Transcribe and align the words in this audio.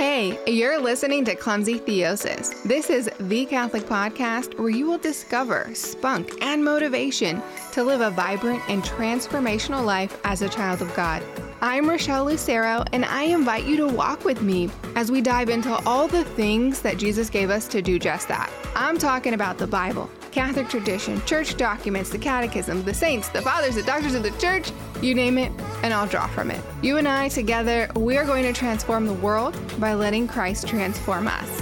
Hey, 0.00 0.38
you're 0.50 0.80
listening 0.80 1.26
to 1.26 1.34
Clumsy 1.34 1.78
Theosis. 1.78 2.62
This 2.62 2.88
is 2.88 3.10
the 3.20 3.44
Catholic 3.44 3.82
podcast 3.82 4.58
where 4.58 4.70
you 4.70 4.86
will 4.86 4.96
discover 4.96 5.68
spunk 5.74 6.42
and 6.42 6.64
motivation 6.64 7.42
to 7.72 7.84
live 7.84 8.00
a 8.00 8.10
vibrant 8.10 8.62
and 8.70 8.82
transformational 8.82 9.84
life 9.84 10.18
as 10.24 10.40
a 10.40 10.48
child 10.48 10.80
of 10.80 10.94
God. 10.94 11.22
I'm 11.60 11.86
Rochelle 11.86 12.24
Lucero, 12.24 12.82
and 12.94 13.04
I 13.04 13.24
invite 13.24 13.64
you 13.64 13.76
to 13.76 13.88
walk 13.88 14.24
with 14.24 14.40
me 14.40 14.70
as 14.96 15.10
we 15.10 15.20
dive 15.20 15.50
into 15.50 15.74
all 15.86 16.08
the 16.08 16.24
things 16.24 16.80
that 16.80 16.96
Jesus 16.96 17.28
gave 17.28 17.50
us 17.50 17.68
to 17.68 17.82
do 17.82 17.98
just 17.98 18.26
that. 18.28 18.50
I'm 18.74 18.96
talking 18.96 19.34
about 19.34 19.58
the 19.58 19.66
Bible, 19.66 20.08
Catholic 20.30 20.70
tradition, 20.70 21.22
church 21.26 21.58
documents, 21.58 22.08
the 22.08 22.16
catechism, 22.16 22.84
the 22.84 22.94
saints, 22.94 23.28
the 23.28 23.42
fathers, 23.42 23.74
the 23.74 23.82
doctors 23.82 24.14
of 24.14 24.22
the 24.22 24.30
church, 24.38 24.72
you 25.02 25.14
name 25.14 25.38
it, 25.38 25.52
and 25.82 25.94
I'll 25.94 26.06
draw 26.06 26.26
from 26.26 26.50
it. 26.50 26.60
You 26.82 26.98
and 26.98 27.08
I 27.08 27.28
together, 27.28 27.90
we 27.96 28.16
are 28.16 28.24
going 28.24 28.44
to 28.44 28.52
transform 28.52 29.06
the 29.06 29.14
world 29.14 29.56
by 29.80 29.94
letting 29.94 30.28
Christ 30.28 30.68
transform 30.68 31.26
us. 31.26 31.60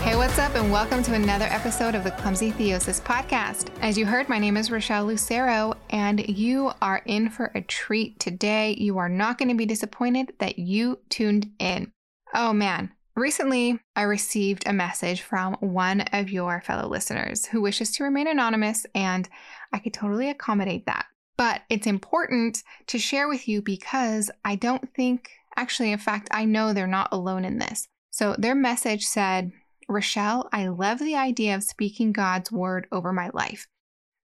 Hey, 0.00 0.16
what's 0.16 0.38
up, 0.38 0.54
and 0.54 0.70
welcome 0.70 1.02
to 1.02 1.14
another 1.14 1.46
episode 1.46 1.94
of 1.94 2.04
the 2.04 2.10
Clumsy 2.10 2.52
Theosis 2.52 3.00
podcast. 3.00 3.70
As 3.80 3.96
you 3.96 4.04
heard, 4.04 4.28
my 4.28 4.38
name 4.38 4.56
is 4.56 4.70
Rochelle 4.70 5.06
Lucero, 5.06 5.74
and 5.90 6.28
you 6.28 6.70
are 6.82 7.02
in 7.06 7.30
for 7.30 7.50
a 7.54 7.62
treat 7.62 8.20
today. 8.20 8.76
You 8.78 8.98
are 8.98 9.08
not 9.08 9.38
going 9.38 9.48
to 9.48 9.54
be 9.54 9.66
disappointed 9.66 10.34
that 10.38 10.58
you 10.58 10.98
tuned 11.08 11.50
in. 11.58 11.90
Oh 12.34 12.52
man, 12.52 12.92
recently 13.16 13.78
I 13.94 14.02
received 14.02 14.66
a 14.66 14.72
message 14.72 15.22
from 15.22 15.54
one 15.60 16.02
of 16.12 16.30
your 16.30 16.60
fellow 16.60 16.88
listeners 16.88 17.46
who 17.46 17.60
wishes 17.60 17.90
to 17.92 18.04
remain 18.04 18.26
anonymous, 18.26 18.86
and 18.94 19.28
I 19.72 19.78
could 19.78 19.94
totally 19.94 20.30
accommodate 20.30 20.86
that. 20.86 21.06
But 21.36 21.62
it's 21.68 21.86
important 21.86 22.62
to 22.86 22.98
share 22.98 23.28
with 23.28 23.48
you 23.48 23.60
because 23.60 24.30
I 24.44 24.56
don't 24.56 24.88
think, 24.94 25.30
actually, 25.56 25.92
in 25.92 25.98
fact, 25.98 26.28
I 26.30 26.44
know 26.44 26.72
they're 26.72 26.86
not 26.86 27.08
alone 27.12 27.44
in 27.44 27.58
this. 27.58 27.88
So 28.10 28.36
their 28.38 28.54
message 28.54 29.04
said, 29.04 29.50
Rochelle, 29.88 30.48
I 30.52 30.68
love 30.68 31.00
the 31.00 31.16
idea 31.16 31.54
of 31.54 31.64
speaking 31.64 32.12
God's 32.12 32.52
word 32.52 32.86
over 32.92 33.12
my 33.12 33.30
life. 33.34 33.66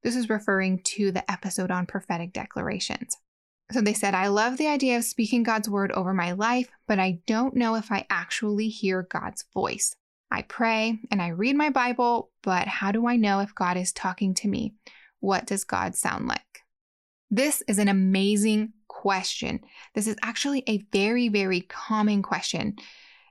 This 0.02 0.16
is 0.16 0.30
referring 0.30 0.82
to 0.84 1.10
the 1.10 1.28
episode 1.30 1.70
on 1.70 1.86
prophetic 1.86 2.32
declarations. 2.32 3.16
So 3.72 3.80
they 3.80 3.94
said, 3.94 4.14
I 4.14 4.28
love 4.28 4.56
the 4.56 4.66
idea 4.66 4.96
of 4.96 5.04
speaking 5.04 5.42
God's 5.42 5.68
word 5.68 5.92
over 5.92 6.12
my 6.12 6.32
life, 6.32 6.68
but 6.88 6.98
I 6.98 7.20
don't 7.26 7.54
know 7.54 7.76
if 7.76 7.92
I 7.92 8.06
actually 8.10 8.68
hear 8.68 9.02
God's 9.02 9.44
voice. 9.54 9.94
I 10.30 10.42
pray 10.42 10.98
and 11.10 11.22
I 11.22 11.28
read 11.28 11.56
my 11.56 11.70
Bible, 11.70 12.30
but 12.42 12.66
how 12.66 12.92
do 12.92 13.06
I 13.06 13.16
know 13.16 13.40
if 13.40 13.54
God 13.54 13.76
is 13.76 13.92
talking 13.92 14.34
to 14.34 14.48
me? 14.48 14.74
What 15.20 15.46
does 15.46 15.64
God 15.64 15.94
sound 15.94 16.26
like? 16.26 16.40
This 17.30 17.62
is 17.68 17.78
an 17.78 17.88
amazing 17.88 18.72
question. 18.88 19.60
This 19.94 20.06
is 20.06 20.16
actually 20.22 20.64
a 20.66 20.84
very, 20.92 21.28
very 21.28 21.60
common 21.60 22.22
question. 22.22 22.76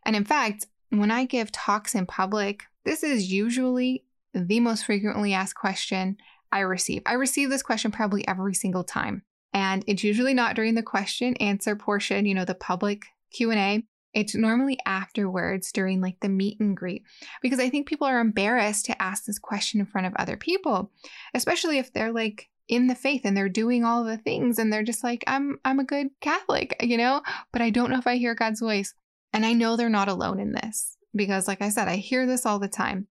And 0.06 0.16
in 0.16 0.23
fact, 0.23 0.67
when 0.90 1.12
I 1.12 1.26
give 1.26 1.52
talks 1.52 1.95
in 1.95 2.06
public, 2.06 2.64
this 2.86 3.04
is 3.04 3.32
usually 3.32 4.06
the 4.34 4.60
most 4.60 4.86
frequently 4.86 5.34
asked 5.34 5.56
question 5.56 6.17
I 6.52 6.60
receive. 6.62 7.02
I 7.06 7.14
receive 7.14 7.50
this 7.50 7.64
question 7.64 7.92
probably 7.92 8.28
every 8.28 8.54
single 8.54 8.84
time. 8.84 9.23
And 9.53 9.83
it's 9.88 10.03
usually 10.03 10.33
not 10.33 10.55
during 10.55 10.75
the 10.75 10.83
question 10.83 11.36
answer 11.38 11.75
portion, 11.75 12.25
you 12.25 12.36
know, 12.36 12.45
the 12.45 12.55
public 12.55 13.03
Q&A. 13.31 13.83
It's 14.14 14.36
normally 14.36 14.78
afterwards 14.86 15.72
during 15.72 16.02
like 16.02 16.19
the 16.22 16.30
meet 16.30 16.59
and 16.59 16.75
greet 16.75 17.03
because 17.44 17.59
I 17.59 17.70
think 17.70 17.88
people 17.88 18.08
are 18.08 18.20
embarrassed 18.20 18.86
to 18.86 19.02
ask 19.02 19.25
this 19.25 19.38
question 19.38 19.80
in 19.80 19.86
front 19.86 20.08
of 20.08 20.14
other 20.16 20.36
people, 20.36 20.92
especially 21.36 21.77
if 21.77 21.94
they're 21.94 22.11
like 22.11 22.50
in 22.67 22.88
the 22.88 22.95
faith 22.95 23.22
and 23.23 23.38
they're 23.38 23.50
doing 23.50 23.83
all 23.83 24.03
the 24.03 24.17
things 24.17 24.58
and 24.58 24.73
they're 24.73 24.83
just 24.83 25.03
like 25.03 25.23
I'm 25.27 25.59
I'm 25.64 25.80
a 25.80 25.83
good 25.83 26.08
Catholic, 26.22 26.75
you 26.81 26.97
know, 26.97 27.22
but 27.52 27.61
I 27.61 27.70
don't 27.70 27.92
know 27.92 28.00
if 28.00 28.08
I 28.08 28.17
hear 28.17 28.33
God's 28.33 28.61
voice. 28.61 28.94
And 29.31 29.45
I 29.45 29.53
know 29.53 29.75
they're 29.75 29.89
not 29.89 30.08
alone 30.08 30.39
in 30.39 30.53
this 30.53 30.97
because, 31.16 31.47
like 31.47 31.61
I 31.61 31.70
said, 31.70 31.88
I 31.88 31.97
hear 31.97 32.25
this 32.25 32.45
all 32.45 32.59
the 32.59 32.67
time. 32.67 33.08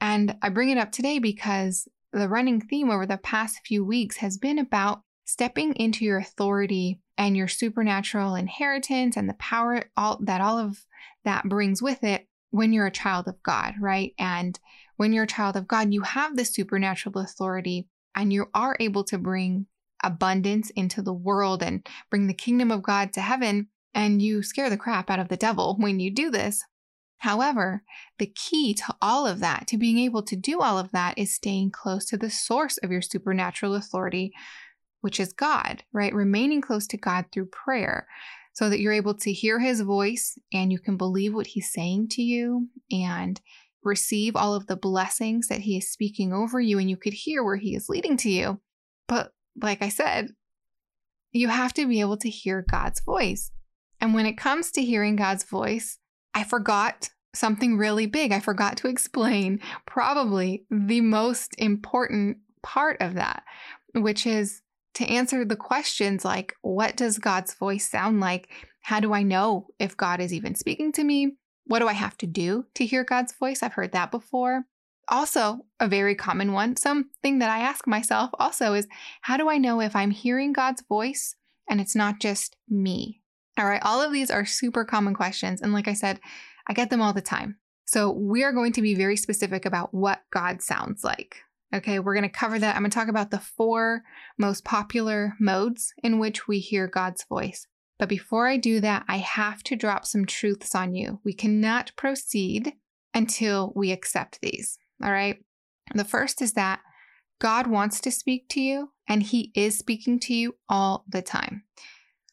And 0.00 0.36
I 0.42 0.48
bring 0.48 0.70
it 0.70 0.78
up 0.78 0.92
today 0.92 1.18
because 1.18 1.86
the 2.12 2.28
running 2.28 2.60
theme 2.60 2.90
over 2.90 3.06
the 3.06 3.18
past 3.18 3.60
few 3.64 3.84
weeks 3.84 4.16
has 4.18 4.36
been 4.36 4.58
about 4.58 5.02
stepping 5.24 5.74
into 5.74 6.04
your 6.04 6.18
authority 6.18 7.00
and 7.16 7.36
your 7.36 7.48
supernatural 7.48 8.34
inheritance 8.34 9.16
and 9.16 9.28
the 9.28 9.34
power 9.34 9.84
all, 9.96 10.18
that 10.22 10.40
all 10.40 10.58
of 10.58 10.84
that 11.24 11.48
brings 11.48 11.80
with 11.82 12.04
it 12.04 12.28
when 12.50 12.72
you're 12.72 12.86
a 12.86 12.90
child 12.90 13.26
of 13.26 13.42
God, 13.42 13.74
right? 13.80 14.12
And 14.18 14.58
when 14.96 15.12
you're 15.12 15.24
a 15.24 15.28
child 15.28 15.56
of 15.56 15.66
God, 15.66 15.92
you 15.92 16.02
have 16.02 16.36
the 16.36 16.44
supernatural 16.44 17.18
authority 17.18 17.88
and 18.14 18.32
you 18.32 18.46
are 18.54 18.76
able 18.78 19.04
to 19.04 19.18
bring 19.18 19.66
abundance 20.02 20.70
into 20.70 21.02
the 21.02 21.12
world 21.12 21.62
and 21.62 21.86
bring 22.10 22.26
the 22.26 22.34
kingdom 22.34 22.70
of 22.70 22.82
God 22.82 23.12
to 23.14 23.20
heaven 23.20 23.68
and 23.94 24.20
you 24.20 24.42
scare 24.42 24.70
the 24.70 24.76
crap 24.76 25.10
out 25.10 25.18
of 25.18 25.28
the 25.28 25.36
devil 25.36 25.76
when 25.78 26.00
you 26.00 26.12
do 26.12 26.30
this. 26.30 26.62
However, 27.18 27.82
the 28.18 28.26
key 28.26 28.74
to 28.74 28.94
all 29.00 29.26
of 29.26 29.40
that, 29.40 29.66
to 29.68 29.78
being 29.78 29.98
able 29.98 30.22
to 30.24 30.36
do 30.36 30.60
all 30.60 30.78
of 30.78 30.92
that, 30.92 31.16
is 31.16 31.34
staying 31.34 31.70
close 31.70 32.04
to 32.06 32.18
the 32.18 32.28
source 32.28 32.76
of 32.78 32.90
your 32.90 33.00
supernatural 33.00 33.74
authority, 33.74 34.32
which 35.04 35.20
is 35.20 35.34
God, 35.34 35.82
right? 35.92 36.14
Remaining 36.14 36.62
close 36.62 36.86
to 36.86 36.96
God 36.96 37.26
through 37.30 37.48
prayer 37.48 38.08
so 38.54 38.70
that 38.70 38.80
you're 38.80 38.90
able 38.90 39.12
to 39.16 39.34
hear 39.34 39.60
his 39.60 39.82
voice 39.82 40.38
and 40.50 40.72
you 40.72 40.78
can 40.78 40.96
believe 40.96 41.34
what 41.34 41.48
he's 41.48 41.70
saying 41.70 42.08
to 42.12 42.22
you 42.22 42.68
and 42.90 43.38
receive 43.82 44.34
all 44.34 44.54
of 44.54 44.66
the 44.66 44.76
blessings 44.76 45.48
that 45.48 45.60
he 45.60 45.76
is 45.76 45.92
speaking 45.92 46.32
over 46.32 46.58
you 46.58 46.78
and 46.78 46.88
you 46.88 46.96
could 46.96 47.12
hear 47.12 47.44
where 47.44 47.58
he 47.58 47.76
is 47.76 47.90
leading 47.90 48.16
to 48.16 48.30
you. 48.30 48.62
But 49.06 49.34
like 49.60 49.82
I 49.82 49.90
said, 49.90 50.28
you 51.32 51.48
have 51.48 51.74
to 51.74 51.86
be 51.86 52.00
able 52.00 52.16
to 52.16 52.30
hear 52.30 52.64
God's 52.66 53.02
voice. 53.02 53.52
And 54.00 54.14
when 54.14 54.24
it 54.24 54.38
comes 54.38 54.70
to 54.70 54.82
hearing 54.82 55.16
God's 55.16 55.44
voice, 55.44 55.98
I 56.32 56.44
forgot 56.44 57.10
something 57.34 57.76
really 57.76 58.06
big. 58.06 58.32
I 58.32 58.40
forgot 58.40 58.78
to 58.78 58.88
explain 58.88 59.60
probably 59.86 60.64
the 60.70 61.02
most 61.02 61.54
important 61.58 62.38
part 62.62 63.02
of 63.02 63.16
that, 63.16 63.42
which 63.92 64.26
is 64.26 64.62
to 64.94 65.04
answer 65.06 65.44
the 65.44 65.56
questions 65.56 66.24
like, 66.24 66.54
what 66.62 66.96
does 66.96 67.18
God's 67.18 67.54
voice 67.54 67.88
sound 67.88 68.20
like? 68.20 68.48
How 68.80 69.00
do 69.00 69.12
I 69.12 69.22
know 69.22 69.68
if 69.78 69.96
God 69.96 70.20
is 70.20 70.32
even 70.32 70.54
speaking 70.54 70.92
to 70.92 71.04
me? 71.04 71.36
What 71.66 71.78
do 71.78 71.88
I 71.88 71.94
have 71.94 72.16
to 72.18 72.26
do 72.26 72.66
to 72.74 72.84
hear 72.84 73.04
God's 73.04 73.32
voice? 73.32 73.62
I've 73.62 73.72
heard 73.72 73.92
that 73.92 74.10
before. 74.10 74.64
Also, 75.08 75.60
a 75.80 75.88
very 75.88 76.14
common 76.14 76.52
one, 76.52 76.76
something 76.76 77.38
that 77.38 77.50
I 77.50 77.60
ask 77.60 77.86
myself 77.86 78.30
also 78.38 78.72
is, 78.74 78.88
how 79.22 79.36
do 79.36 79.48
I 79.48 79.58
know 79.58 79.80
if 79.80 79.94
I'm 79.94 80.10
hearing 80.10 80.52
God's 80.52 80.82
voice 80.82 81.36
and 81.68 81.80
it's 81.80 81.94
not 81.94 82.20
just 82.20 82.56
me? 82.68 83.20
All 83.58 83.66
right, 83.66 83.82
all 83.84 84.00
of 84.00 84.12
these 84.12 84.30
are 84.30 84.46
super 84.46 84.84
common 84.84 85.14
questions. 85.14 85.60
And 85.60 85.72
like 85.72 85.88
I 85.88 85.92
said, 85.92 86.20
I 86.66 86.72
get 86.72 86.90
them 86.90 87.02
all 87.02 87.12
the 87.12 87.20
time. 87.20 87.58
So 87.86 88.10
we 88.10 88.42
are 88.44 88.52
going 88.52 88.72
to 88.72 88.82
be 88.82 88.94
very 88.94 89.16
specific 89.16 89.66
about 89.66 89.92
what 89.92 90.22
God 90.30 90.62
sounds 90.62 91.04
like. 91.04 91.36
Okay, 91.74 91.98
we're 91.98 92.14
going 92.14 92.22
to 92.22 92.28
cover 92.28 92.58
that. 92.58 92.76
I'm 92.76 92.82
going 92.82 92.90
to 92.90 92.94
talk 92.94 93.08
about 93.08 93.32
the 93.32 93.40
four 93.40 94.02
most 94.38 94.64
popular 94.64 95.34
modes 95.40 95.92
in 96.04 96.20
which 96.20 96.46
we 96.46 96.60
hear 96.60 96.86
God's 96.86 97.24
voice. 97.24 97.66
But 97.98 98.08
before 98.08 98.46
I 98.46 98.56
do 98.56 98.80
that, 98.80 99.04
I 99.08 99.18
have 99.18 99.62
to 99.64 99.76
drop 99.76 100.06
some 100.06 100.24
truths 100.24 100.74
on 100.74 100.94
you. 100.94 101.20
We 101.24 101.32
cannot 101.32 101.90
proceed 101.96 102.74
until 103.12 103.72
we 103.74 103.90
accept 103.90 104.40
these. 104.40 104.78
All 105.02 105.10
right. 105.10 105.38
The 105.94 106.04
first 106.04 106.40
is 106.40 106.52
that 106.52 106.80
God 107.40 107.66
wants 107.66 108.00
to 108.00 108.10
speak 108.10 108.48
to 108.50 108.60
you 108.60 108.90
and 109.08 109.22
he 109.22 109.50
is 109.54 109.76
speaking 109.76 110.20
to 110.20 110.34
you 110.34 110.54
all 110.68 111.04
the 111.08 111.22
time. 111.22 111.64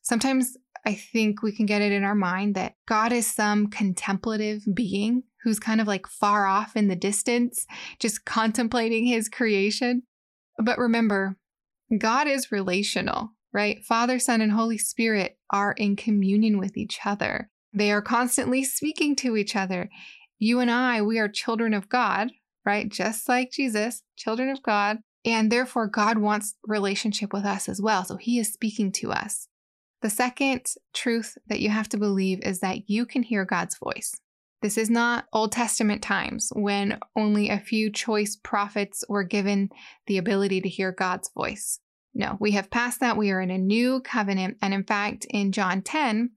Sometimes 0.03 0.55
I 0.85 0.93
think 0.93 1.41
we 1.41 1.51
can 1.51 1.65
get 1.65 1.81
it 1.81 1.91
in 1.91 2.03
our 2.03 2.15
mind 2.15 2.55
that 2.55 2.75
God 2.87 3.11
is 3.11 3.27
some 3.27 3.67
contemplative 3.67 4.63
being 4.73 5.23
who's 5.43 5.59
kind 5.59 5.81
of 5.81 5.87
like 5.87 6.07
far 6.07 6.45
off 6.45 6.75
in 6.75 6.87
the 6.87 6.95
distance, 6.95 7.65
just 7.99 8.25
contemplating 8.25 9.05
his 9.05 9.29
creation. 9.29 10.03
But 10.57 10.77
remember, 10.77 11.37
God 11.97 12.27
is 12.27 12.51
relational, 12.51 13.31
right? 13.53 13.83
Father, 13.83 14.19
Son, 14.19 14.41
and 14.41 14.51
Holy 14.51 14.77
Spirit 14.77 15.37
are 15.49 15.73
in 15.73 15.95
communion 15.95 16.57
with 16.57 16.77
each 16.77 16.99
other. 17.05 17.49
They 17.73 17.91
are 17.91 18.01
constantly 18.01 18.63
speaking 18.63 19.15
to 19.17 19.37
each 19.37 19.55
other. 19.55 19.89
You 20.39 20.59
and 20.59 20.71
I, 20.71 21.01
we 21.01 21.19
are 21.19 21.27
children 21.27 21.73
of 21.73 21.89
God, 21.89 22.31
right? 22.65 22.89
Just 22.89 23.27
like 23.27 23.51
Jesus, 23.51 24.03
children 24.17 24.49
of 24.49 24.63
God. 24.63 24.99
And 25.23 25.51
therefore, 25.51 25.87
God 25.87 26.17
wants 26.17 26.55
relationship 26.65 27.31
with 27.31 27.45
us 27.45 27.69
as 27.69 27.81
well. 27.81 28.03
So 28.03 28.17
he 28.17 28.39
is 28.39 28.51
speaking 28.51 28.91
to 28.93 29.11
us. 29.11 29.47
The 30.01 30.09
second 30.09 30.65
truth 30.93 31.37
that 31.47 31.59
you 31.59 31.69
have 31.69 31.87
to 31.89 31.97
believe 31.97 32.39
is 32.41 32.59
that 32.59 32.89
you 32.89 33.05
can 33.05 33.21
hear 33.21 33.45
God's 33.45 33.77
voice. 33.77 34.13
This 34.61 34.77
is 34.77 34.89
not 34.89 35.25
Old 35.33 35.51
Testament 35.51 36.03
times 36.03 36.51
when 36.55 36.99
only 37.15 37.49
a 37.49 37.59
few 37.59 37.91
choice 37.91 38.35
prophets 38.35 39.03
were 39.09 39.23
given 39.23 39.69
the 40.05 40.17
ability 40.17 40.61
to 40.61 40.69
hear 40.69 40.91
God's 40.91 41.31
voice. 41.33 41.79
No, 42.13 42.37
we 42.39 42.51
have 42.51 42.69
passed 42.69 42.99
that. 42.99 43.17
We 43.17 43.31
are 43.31 43.41
in 43.41 43.49
a 43.49 43.57
new 43.57 44.01
covenant. 44.01 44.57
And 44.61 44.73
in 44.73 44.83
fact, 44.83 45.25
in 45.29 45.51
John 45.51 45.81
10, 45.81 46.31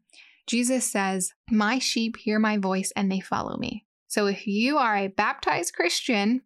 Jesus 0.47 0.91
says, 0.91 1.33
My 1.51 1.79
sheep 1.79 2.17
hear 2.17 2.39
my 2.39 2.57
voice 2.57 2.93
and 2.97 3.11
they 3.11 3.21
follow 3.21 3.57
me. 3.57 3.85
So 4.07 4.27
if 4.27 4.47
you 4.47 4.79
are 4.79 4.97
a 4.97 5.09
baptized 5.09 5.75
Christian, 5.75 6.43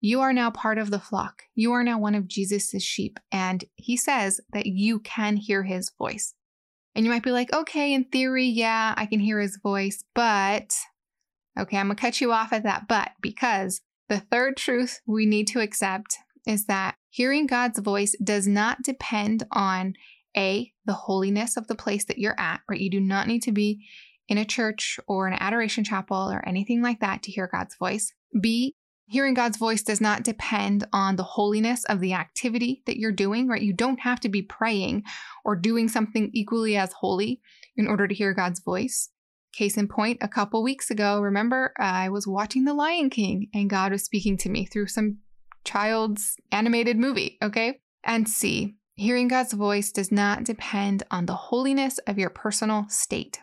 you 0.00 0.20
are 0.22 0.32
now 0.32 0.50
part 0.50 0.78
of 0.78 0.90
the 0.90 0.98
flock. 0.98 1.42
You 1.54 1.72
are 1.72 1.84
now 1.84 1.98
one 1.98 2.14
of 2.14 2.26
Jesus' 2.26 2.82
sheep. 2.82 3.20
And 3.30 3.64
he 3.76 3.96
says 3.96 4.40
that 4.52 4.66
you 4.66 4.98
can 5.00 5.36
hear 5.36 5.62
his 5.62 5.92
voice. 5.96 6.34
And 6.94 7.04
you 7.04 7.10
might 7.10 7.22
be 7.22 7.30
like, 7.30 7.52
okay, 7.52 7.92
in 7.92 8.04
theory, 8.04 8.46
yeah, 8.46 8.94
I 8.96 9.06
can 9.06 9.20
hear 9.20 9.38
his 9.38 9.58
voice, 9.62 10.02
but 10.14 10.74
okay, 11.60 11.76
I'm 11.76 11.86
gonna 11.86 11.96
cut 11.96 12.20
you 12.20 12.32
off 12.32 12.52
at 12.52 12.64
that 12.64 12.88
but 12.88 13.12
because 13.20 13.80
the 14.08 14.20
third 14.20 14.56
truth 14.56 15.00
we 15.06 15.24
need 15.24 15.46
to 15.48 15.60
accept 15.60 16.16
is 16.46 16.66
that 16.66 16.96
hearing 17.10 17.46
God's 17.46 17.78
voice 17.78 18.16
does 18.22 18.46
not 18.48 18.82
depend 18.82 19.44
on 19.52 19.94
A, 20.36 20.72
the 20.84 20.92
holiness 20.94 21.56
of 21.56 21.68
the 21.68 21.74
place 21.74 22.04
that 22.06 22.18
you're 22.18 22.38
at, 22.38 22.60
right? 22.68 22.80
You 22.80 22.90
do 22.90 23.00
not 23.00 23.28
need 23.28 23.42
to 23.42 23.52
be 23.52 23.86
in 24.28 24.38
a 24.38 24.44
church 24.44 24.98
or 25.06 25.26
an 25.26 25.36
adoration 25.38 25.84
chapel 25.84 26.30
or 26.30 26.46
anything 26.46 26.82
like 26.82 27.00
that 27.00 27.22
to 27.24 27.32
hear 27.32 27.48
God's 27.52 27.76
voice. 27.76 28.12
B, 28.40 28.74
hearing 29.06 29.34
God's 29.34 29.56
voice 29.56 29.82
does 29.82 30.00
not 30.00 30.22
depend 30.22 30.86
on 30.92 31.16
the 31.16 31.24
holiness 31.24 31.84
of 31.84 32.00
the 32.00 32.14
activity 32.14 32.82
that 32.86 32.96
you're 32.96 33.12
doing, 33.12 33.48
right? 33.48 33.60
You 33.60 33.72
don't 33.72 34.00
have 34.00 34.20
to 34.20 34.28
be 34.28 34.42
praying 34.42 35.02
or 35.44 35.56
doing 35.56 35.88
something 35.88 36.30
equally 36.32 36.76
as 36.76 36.92
holy 36.92 37.40
in 37.76 37.88
order 37.88 38.06
to 38.06 38.14
hear 38.14 38.32
God's 38.32 38.60
voice. 38.60 39.10
Case 39.52 39.76
in 39.76 39.88
point, 39.88 40.18
a 40.20 40.28
couple 40.28 40.62
weeks 40.62 40.90
ago, 40.90 41.20
remember, 41.20 41.72
I 41.78 42.08
was 42.08 42.26
watching 42.26 42.64
The 42.64 42.74
Lion 42.74 43.10
King 43.10 43.48
and 43.52 43.68
God 43.68 43.92
was 43.92 44.04
speaking 44.04 44.36
to 44.38 44.48
me 44.48 44.64
through 44.64 44.86
some 44.86 45.18
child's 45.64 46.36
animated 46.52 46.96
movie, 46.96 47.36
okay? 47.42 47.80
And 48.04 48.28
C, 48.28 48.76
hearing 48.94 49.28
God's 49.28 49.52
voice 49.52 49.90
does 49.90 50.12
not 50.12 50.44
depend 50.44 51.02
on 51.10 51.26
the 51.26 51.34
holiness 51.34 51.98
of 52.06 52.18
your 52.18 52.30
personal 52.30 52.86
state. 52.88 53.40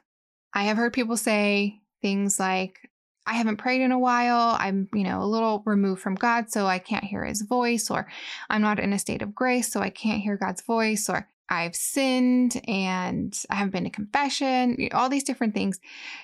I 0.53 0.63
have 0.63 0.77
heard 0.77 0.93
people 0.93 1.17
say 1.17 1.81
things 2.01 2.39
like, 2.39 2.79
I 3.25 3.33
haven't 3.33 3.57
prayed 3.57 3.81
in 3.81 3.91
a 3.91 3.99
while. 3.99 4.55
I'm, 4.57 4.87
you 4.93 5.03
know, 5.03 5.21
a 5.21 5.27
little 5.27 5.61
removed 5.65 6.01
from 6.01 6.15
God, 6.15 6.49
so 6.49 6.65
I 6.65 6.79
can't 6.79 7.03
hear 7.03 7.25
his 7.25 7.41
voice, 7.41 7.91
or 7.91 8.07
I'm 8.49 8.61
not 8.61 8.79
in 8.79 8.93
a 8.93 8.99
state 8.99 9.21
of 9.21 9.35
grace, 9.35 9.69
so 9.69 9.81
I 9.81 9.89
can't 9.89 10.21
hear 10.21 10.37
God's 10.37 10.61
voice, 10.61 11.09
or 11.09 11.27
I've 11.49 11.75
sinned 11.75 12.61
and 12.67 13.37
I 13.49 13.55
haven't 13.55 13.71
been 13.71 13.83
to 13.85 13.89
confession, 13.89 14.89
all 14.93 15.09
these 15.09 15.23
different 15.23 15.53
things. 15.53 15.79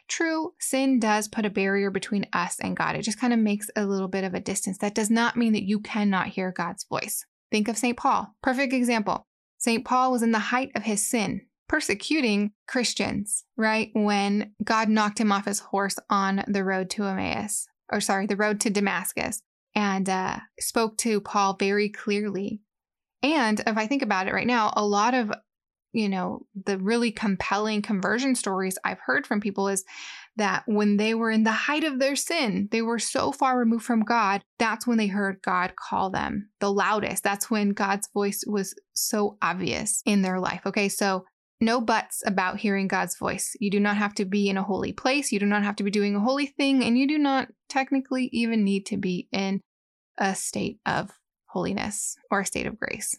True, 0.07 0.53
sin 0.59 0.99
does 0.99 1.27
put 1.27 1.45
a 1.45 1.49
barrier 1.49 1.91
between 1.91 2.27
us 2.33 2.59
and 2.59 2.75
God. 2.75 2.95
It 2.95 3.03
just 3.03 3.19
kind 3.19 3.33
of 3.33 3.39
makes 3.39 3.69
a 3.75 3.85
little 3.85 4.07
bit 4.07 4.23
of 4.23 4.33
a 4.33 4.39
distance. 4.39 4.77
That 4.79 4.95
does 4.95 5.09
not 5.09 5.37
mean 5.37 5.53
that 5.53 5.67
you 5.67 5.79
cannot 5.79 6.27
hear 6.27 6.51
God's 6.51 6.83
voice. 6.83 7.25
Think 7.51 7.67
of 7.67 7.77
St. 7.77 7.97
Paul. 7.97 8.33
Perfect 8.41 8.73
example. 8.73 9.27
St. 9.57 9.85
Paul 9.85 10.11
was 10.11 10.23
in 10.23 10.31
the 10.31 10.39
height 10.39 10.71
of 10.75 10.83
his 10.83 11.07
sin, 11.07 11.41
persecuting 11.69 12.51
Christians, 12.67 13.45
right? 13.55 13.91
When 13.93 14.53
God 14.63 14.89
knocked 14.89 15.19
him 15.19 15.31
off 15.31 15.45
his 15.45 15.59
horse 15.59 15.97
on 16.09 16.43
the 16.47 16.63
road 16.63 16.89
to 16.91 17.05
Emmaus, 17.05 17.67
or 17.91 18.01
sorry, 18.01 18.25
the 18.25 18.35
road 18.35 18.59
to 18.61 18.69
Damascus, 18.69 19.41
and 19.75 20.09
uh, 20.09 20.37
spoke 20.59 20.97
to 20.97 21.21
Paul 21.21 21.55
very 21.57 21.89
clearly 21.89 22.61
and 23.23 23.59
if 23.65 23.77
I 23.77 23.87
think 23.87 24.01
about 24.01 24.27
it 24.27 24.33
right 24.33 24.45
now, 24.45 24.73
a 24.75 24.85
lot 24.85 25.13
of, 25.13 25.31
you 25.93 26.09
know, 26.09 26.45
the 26.65 26.77
really 26.77 27.11
compelling 27.11 27.81
conversion 27.81 28.35
stories 28.35 28.77
I've 28.83 28.99
heard 28.99 29.25
from 29.25 29.39
people 29.39 29.69
is 29.69 29.85
that 30.35 30.63
when 30.65 30.97
they 30.97 31.13
were 31.13 31.31
in 31.31 31.43
the 31.43 31.51
height 31.51 31.83
of 31.83 31.99
their 31.99 32.15
sin, 32.15 32.67
they 32.71 32.81
were 32.81 32.99
so 32.99 33.31
far 33.31 33.57
removed 33.57 33.85
from 33.85 34.01
God, 34.01 34.43
that's 34.59 34.85
when 34.85 34.97
they 34.97 35.07
heard 35.07 35.41
God 35.41 35.73
call 35.75 36.09
them 36.09 36.49
the 36.59 36.71
loudest. 36.71 37.23
That's 37.23 37.49
when 37.49 37.69
God's 37.69 38.09
voice 38.13 38.43
was 38.45 38.75
so 38.93 39.37
obvious 39.41 40.01
in 40.05 40.21
their 40.21 40.39
life. 40.39 40.61
Okay, 40.65 40.89
so 40.89 41.25
no 41.61 41.79
buts 41.79 42.23
about 42.25 42.57
hearing 42.57 42.87
God's 42.89 43.15
voice. 43.17 43.55
You 43.59 43.69
do 43.69 43.79
not 43.79 43.95
have 43.95 44.13
to 44.15 44.25
be 44.25 44.49
in 44.49 44.57
a 44.57 44.63
holy 44.63 44.91
place. 44.91 45.31
You 45.31 45.39
do 45.39 45.45
not 45.45 45.63
have 45.63 45.77
to 45.77 45.83
be 45.83 45.91
doing 45.91 46.15
a 46.15 46.19
holy 46.19 46.47
thing. 46.47 46.83
And 46.83 46.97
you 46.97 47.07
do 47.07 47.17
not 47.17 47.47
technically 47.69 48.29
even 48.33 48.65
need 48.65 48.85
to 48.87 48.97
be 48.97 49.29
in 49.31 49.61
a 50.17 50.35
state 50.35 50.79
of 50.85 51.11
holiness 51.53 52.17
or 52.31 52.41
a 52.41 52.45
state 52.45 52.65
of 52.65 52.79
grace. 52.79 53.17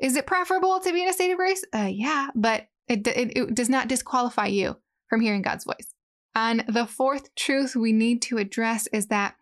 Is 0.00 0.16
it 0.16 0.26
preferable 0.26 0.80
to 0.80 0.92
be 0.92 1.02
in 1.02 1.08
a 1.08 1.12
state 1.12 1.30
of 1.30 1.36
grace? 1.36 1.64
Uh, 1.74 1.90
yeah, 1.90 2.28
but 2.34 2.68
it, 2.88 3.06
it, 3.06 3.36
it 3.36 3.54
does 3.54 3.68
not 3.68 3.88
disqualify 3.88 4.46
you 4.46 4.76
from 5.08 5.20
hearing 5.20 5.42
God's 5.42 5.64
voice. 5.64 5.94
And 6.34 6.64
the 6.68 6.86
fourth 6.86 7.34
truth 7.34 7.76
we 7.76 7.92
need 7.92 8.22
to 8.22 8.38
address 8.38 8.86
is 8.92 9.08
that 9.08 9.34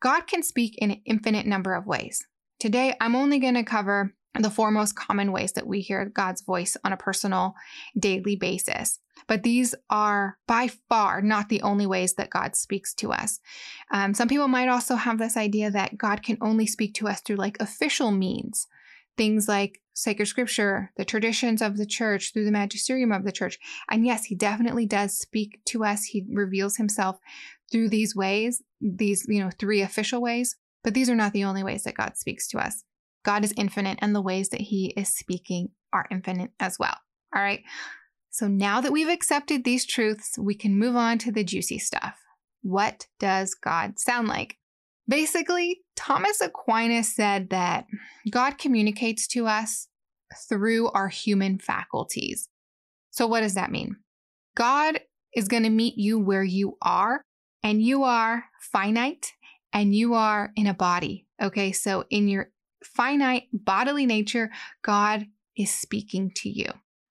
God 0.00 0.26
can 0.26 0.42
speak 0.42 0.76
in 0.78 0.90
an 0.90 1.00
infinite 1.04 1.46
number 1.46 1.74
of 1.74 1.86
ways. 1.86 2.26
Today, 2.58 2.94
I'm 3.00 3.14
only 3.14 3.38
going 3.38 3.54
to 3.54 3.62
cover 3.62 4.14
the 4.42 4.50
four 4.50 4.70
most 4.70 4.96
common 4.96 5.32
ways 5.32 5.52
that 5.52 5.66
we 5.66 5.80
hear 5.80 6.04
God's 6.06 6.42
voice 6.42 6.76
on 6.84 6.92
a 6.92 6.96
personal 6.96 7.54
daily 7.98 8.36
basis. 8.36 8.98
But 9.28 9.42
these 9.42 9.74
are 9.88 10.38
by 10.46 10.68
far 10.88 11.22
not 11.22 11.48
the 11.48 11.62
only 11.62 11.86
ways 11.86 12.14
that 12.14 12.30
God 12.30 12.56
speaks 12.56 12.92
to 12.94 13.12
us. 13.12 13.40
Um, 13.92 14.12
some 14.12 14.28
people 14.28 14.48
might 14.48 14.68
also 14.68 14.96
have 14.96 15.18
this 15.18 15.36
idea 15.36 15.70
that 15.70 15.96
God 15.96 16.22
can 16.22 16.36
only 16.40 16.66
speak 16.66 16.94
to 16.94 17.08
us 17.08 17.20
through 17.20 17.36
like 17.36 17.56
official 17.60 18.10
means, 18.10 18.66
things 19.16 19.46
like 19.46 19.80
sacred 19.94 20.26
scripture, 20.26 20.90
the 20.96 21.04
traditions 21.04 21.62
of 21.62 21.76
the 21.76 21.86
church, 21.86 22.32
through 22.32 22.44
the 22.44 22.50
magisterium 22.50 23.12
of 23.12 23.24
the 23.24 23.32
church. 23.32 23.58
And 23.88 24.04
yes, 24.04 24.24
he 24.24 24.34
definitely 24.34 24.86
does 24.86 25.16
speak 25.16 25.60
to 25.66 25.84
us. 25.84 26.04
He 26.04 26.26
reveals 26.28 26.76
himself 26.76 27.20
through 27.70 27.90
these 27.90 28.16
ways, 28.16 28.62
these, 28.80 29.24
you 29.28 29.42
know, 29.42 29.50
three 29.50 29.80
official 29.80 30.20
ways. 30.20 30.56
But 30.82 30.92
these 30.92 31.08
are 31.08 31.14
not 31.14 31.32
the 31.32 31.44
only 31.44 31.62
ways 31.62 31.84
that 31.84 31.94
God 31.94 32.16
speaks 32.16 32.48
to 32.48 32.58
us. 32.58 32.82
God 33.24 33.44
is 33.44 33.54
infinite, 33.56 33.98
and 34.00 34.14
the 34.14 34.22
ways 34.22 34.50
that 34.50 34.60
he 34.60 34.92
is 34.96 35.08
speaking 35.08 35.70
are 35.92 36.06
infinite 36.10 36.50
as 36.60 36.78
well. 36.78 36.96
All 37.34 37.42
right. 37.42 37.62
So 38.30 38.48
now 38.48 38.80
that 38.80 38.92
we've 38.92 39.08
accepted 39.08 39.64
these 39.64 39.86
truths, 39.86 40.36
we 40.38 40.54
can 40.54 40.78
move 40.78 40.96
on 40.96 41.18
to 41.18 41.32
the 41.32 41.44
juicy 41.44 41.78
stuff. 41.78 42.18
What 42.62 43.06
does 43.18 43.54
God 43.54 43.98
sound 43.98 44.28
like? 44.28 44.56
Basically, 45.06 45.82
Thomas 45.96 46.40
Aquinas 46.40 47.14
said 47.14 47.50
that 47.50 47.86
God 48.30 48.58
communicates 48.58 49.26
to 49.28 49.46
us 49.46 49.88
through 50.48 50.90
our 50.90 51.08
human 51.08 51.58
faculties. 51.58 52.48
So, 53.10 53.26
what 53.26 53.40
does 53.40 53.54
that 53.54 53.70
mean? 53.70 53.96
God 54.56 55.00
is 55.34 55.48
going 55.48 55.62
to 55.62 55.70
meet 55.70 55.94
you 55.96 56.18
where 56.18 56.44
you 56.44 56.76
are, 56.82 57.22
and 57.62 57.82
you 57.82 58.02
are 58.04 58.44
finite 58.60 59.32
and 59.72 59.94
you 59.94 60.14
are 60.14 60.52
in 60.56 60.66
a 60.66 60.74
body. 60.74 61.26
Okay, 61.42 61.72
so 61.72 62.04
in 62.08 62.28
your 62.28 62.50
finite 62.84 63.48
bodily 63.52 64.06
nature, 64.06 64.50
God 64.82 65.26
is 65.56 65.72
speaking 65.72 66.30
to 66.36 66.48
you. 66.48 66.66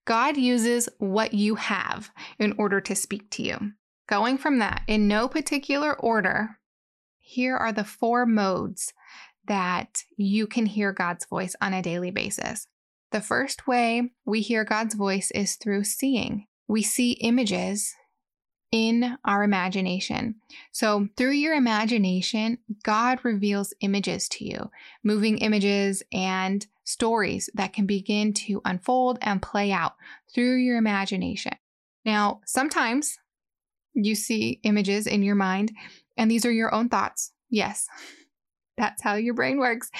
God 0.05 0.37
uses 0.37 0.89
what 0.97 1.33
you 1.33 1.55
have 1.55 2.11
in 2.39 2.53
order 2.57 2.81
to 2.81 2.95
speak 2.95 3.29
to 3.31 3.43
you. 3.43 3.71
Going 4.07 4.37
from 4.37 4.59
that, 4.59 4.81
in 4.87 5.07
no 5.07 5.27
particular 5.27 5.97
order, 5.97 6.59
here 7.17 7.55
are 7.55 7.71
the 7.71 7.85
four 7.85 8.25
modes 8.25 8.93
that 9.47 10.03
you 10.17 10.45
can 10.45 10.65
hear 10.65 10.91
God's 10.91 11.25
voice 11.25 11.55
on 11.61 11.73
a 11.73 11.81
daily 11.81 12.11
basis. 12.11 12.67
The 13.11 13.21
first 13.21 13.67
way 13.67 14.11
we 14.25 14.41
hear 14.41 14.63
God's 14.63 14.95
voice 14.95 15.31
is 15.31 15.55
through 15.55 15.85
seeing. 15.85 16.47
We 16.67 16.81
see 16.81 17.13
images 17.13 17.93
in 18.73 19.19
our 19.23 19.43
imagination. 19.43 20.33
So, 20.71 21.07
through 21.15 21.33
your 21.33 21.53
imagination, 21.53 22.57
God 22.81 23.19
reveals 23.23 23.71
images 23.81 24.27
to 24.29 24.45
you, 24.45 24.71
moving 25.03 25.37
images 25.37 26.01
and 26.11 26.65
stories 26.83 27.51
that 27.53 27.71
can 27.71 27.85
begin 27.85 28.33
to 28.33 28.63
unfold 28.65 29.19
and 29.21 29.43
play 29.43 29.71
out 29.71 29.93
through 30.33 30.55
your 30.55 30.77
imagination. 30.77 31.53
Now, 32.03 32.41
sometimes 32.47 33.19
you 33.93 34.15
see 34.15 34.59
images 34.63 35.05
in 35.05 35.21
your 35.21 35.35
mind, 35.35 35.71
and 36.17 36.29
these 36.29 36.43
are 36.43 36.51
your 36.51 36.73
own 36.73 36.89
thoughts. 36.89 37.31
Yes, 37.51 37.87
that's 38.77 39.03
how 39.03 39.15
your 39.15 39.35
brain 39.35 39.59
works. 39.59 39.91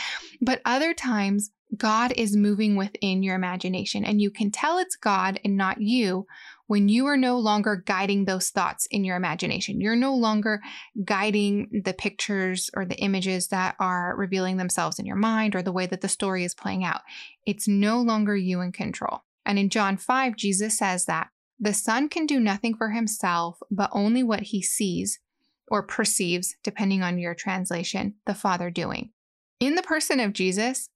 But 0.42 0.63
other 0.65 0.96
times, 0.96 1.51
God 1.75 2.13
is 2.15 2.36
moving 2.36 2.75
within 2.75 3.24
your 3.24 3.36
imagination, 3.36 4.06
and 4.06 4.22
you 4.22 4.30
can 4.30 4.51
tell 4.51 4.77
it's 4.77 4.96
God 4.96 5.39
and 5.44 5.58
not 5.58 5.82
you 5.82 6.27
when 6.68 6.88
you 6.88 7.06
are 7.08 7.18
no 7.18 7.39
longer 7.39 7.84
guiding 7.86 8.25
those 8.25 8.50
thoughts 8.50 8.88
in 8.92 9.03
your 9.03 9.15
imagination. 9.15 9.82
You're 9.82 9.96
no 9.96 10.13
longer 10.13 10.62
guiding 11.03 11.82
the 11.84 11.94
pictures 11.94 12.70
or 12.75 12.86
the 12.86 13.00
images 13.00 13.48
that 13.48 13.75
are 13.80 14.15
revealing 14.15 14.58
themselves 14.58 15.00
in 15.00 15.06
your 15.06 15.15
mind 15.15 15.56
or 15.56 15.62
the 15.62 15.72
way 15.72 15.86
that 15.88 16.01
the 16.01 16.08
story 16.08 16.44
is 16.44 16.53
playing 16.53 16.84
out. 16.84 17.01
It's 17.46 17.68
no 17.68 18.01
longer 18.01 18.36
you 18.36 18.62
in 18.62 18.72
control. 18.72 19.22
And 19.46 19.60
in 19.60 19.70
John 19.70 19.98
5, 19.98 20.36
Jesus 20.36 20.77
says 20.77 21.06
that 21.06 21.30
the 21.60 21.74
Son 21.74 22.10
can 22.10 22.25
do 22.25 22.39
nothing 22.39 22.75
for 22.75 22.92
himself, 22.92 23.60
but 23.72 23.89
only 23.94 24.24
what 24.24 24.42
he 24.42 24.62
sees 24.62 25.20
or 25.68 25.84
perceives, 25.84 26.56
depending 26.63 27.01
on 27.01 27.18
your 27.18 27.34
translation, 27.34 28.15
the 28.25 28.34
Father 28.34 28.70
doing. 28.70 29.12
In 29.60 29.75
the 29.75 29.82
person 29.82 30.20
of 30.20 30.34
Jesus, 30.34 30.89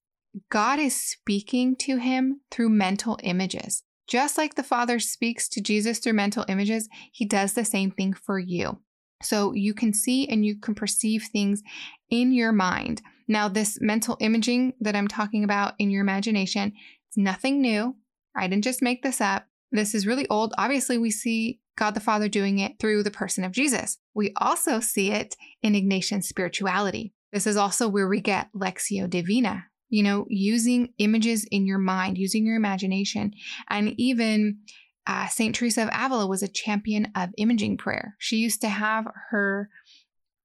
God 0.50 0.80
is 0.80 0.96
speaking 0.96 1.76
to 1.78 1.98
him 1.98 2.42
through 2.52 2.70
mental 2.70 3.18
images. 3.24 3.84
Just 4.08 4.38
like 4.38 4.56
the 4.56 4.64
Father 4.64 5.00
speaks 5.00 5.50
to 5.50 5.62
Jesus 5.62 6.00
through 6.00 6.14
mental 6.14 6.46
images, 6.48 6.88
he 7.12 7.26
does 7.26 7.54
the 7.54 7.66
same 7.66 7.92
thing 7.92 8.14
for 8.14 8.40
you. 8.40 8.80
So 9.22 9.54
you 9.54 9.74
can 9.74 9.94
see 9.94 10.28
and 10.28 10.46
you 10.46 10.60
can 10.60 10.76
perceive 10.76 11.28
things 11.32 11.62
in 12.10 12.32
your 12.32 12.52
mind. 12.52 13.02
Now, 13.28 13.50
this 13.50 13.80
mental 13.82 14.18
imaging 14.20 14.74
that 14.80 14.96
I'm 14.96 15.08
talking 15.08 15.44
about 15.44 15.74
in 15.80 15.90
your 15.90 16.02
imagination, 16.02 16.74
it's 17.08 17.18
nothing 17.18 17.62
new. 17.62 17.96
I 18.36 18.48
didn't 18.48 18.64
just 18.64 18.82
make 18.82 19.04
this 19.04 19.20
up. 19.20 19.48
This 19.72 19.94
is 19.94 20.08
really 20.08 20.28
old. 20.30 20.54
Obviously, 20.58 20.98
we 20.98 21.12
see 21.12 21.60
God 21.78 21.94
the 21.94 22.00
Father 22.00 22.30
doing 22.30 22.60
it 22.60 22.80
through 22.80 23.04
the 23.04 23.12
person 23.12 23.44
of 23.44 23.52
Jesus. 23.52 23.98
We 24.14 24.32
also 24.38 24.80
see 24.80 25.12
it 25.12 25.36
in 25.62 25.74
Ignatian 25.74 26.24
spirituality. 26.24 27.14
This 27.34 27.46
is 27.46 27.58
also 27.58 27.90
where 27.90 28.08
we 28.08 28.22
get 28.22 28.50
Lectio 28.54 29.10
Divina, 29.10 29.66
you 29.90 30.04
know, 30.04 30.26
using 30.30 30.90
images 30.98 31.46
in 31.52 31.66
your 31.66 31.78
mind, 31.78 32.18
using 32.18 32.46
your 32.46 32.56
imagination, 32.56 33.34
and 33.70 33.94
even 33.98 34.60
uh, 35.08 35.28
St. 35.28 35.56
Teresa 35.56 35.84
of 35.84 35.90
Avila 35.94 36.28
was 36.28 36.44
a 36.44 36.48
champion 36.48 37.12
of 37.16 37.30
imaging 37.38 37.78
prayer. 37.78 38.16
She 38.20 38.38
used 38.38 38.62
to 38.62 38.70
have 38.70 39.06
her 39.30 39.70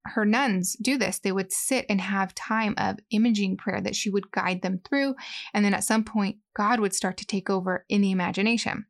her 0.05 0.25
nuns 0.25 0.75
do 0.81 0.97
this. 0.97 1.19
They 1.19 1.31
would 1.31 1.51
sit 1.51 1.85
and 1.89 2.01
have 2.01 2.35
time 2.35 2.75
of 2.77 2.99
imaging 3.09 3.57
prayer 3.57 3.81
that 3.81 3.95
she 3.95 4.09
would 4.09 4.31
guide 4.31 4.61
them 4.61 4.81
through. 4.83 5.15
And 5.53 5.63
then 5.63 5.73
at 5.73 5.83
some 5.83 6.03
point, 6.03 6.37
God 6.55 6.79
would 6.79 6.93
start 6.93 7.17
to 7.17 7.25
take 7.25 7.49
over 7.49 7.85
in 7.87 8.01
the 8.01 8.11
imagination. 8.11 8.85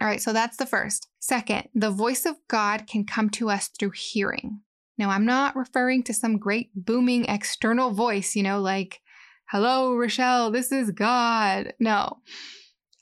All 0.00 0.06
right, 0.06 0.20
so 0.20 0.32
that's 0.34 0.58
the 0.58 0.66
first. 0.66 1.08
Second, 1.20 1.68
the 1.74 1.90
voice 1.90 2.26
of 2.26 2.36
God 2.48 2.86
can 2.86 3.04
come 3.04 3.30
to 3.30 3.48
us 3.48 3.68
through 3.68 3.92
hearing. 3.94 4.60
Now, 4.98 5.10
I'm 5.10 5.24
not 5.24 5.56
referring 5.56 6.02
to 6.04 6.14
some 6.14 6.38
great 6.38 6.70
booming 6.74 7.24
external 7.26 7.90
voice, 7.92 8.36
you 8.36 8.42
know, 8.42 8.60
like, 8.60 9.00
hello, 9.48 9.94
Rochelle, 9.96 10.50
this 10.50 10.72
is 10.72 10.90
God. 10.90 11.72
No, 11.78 12.18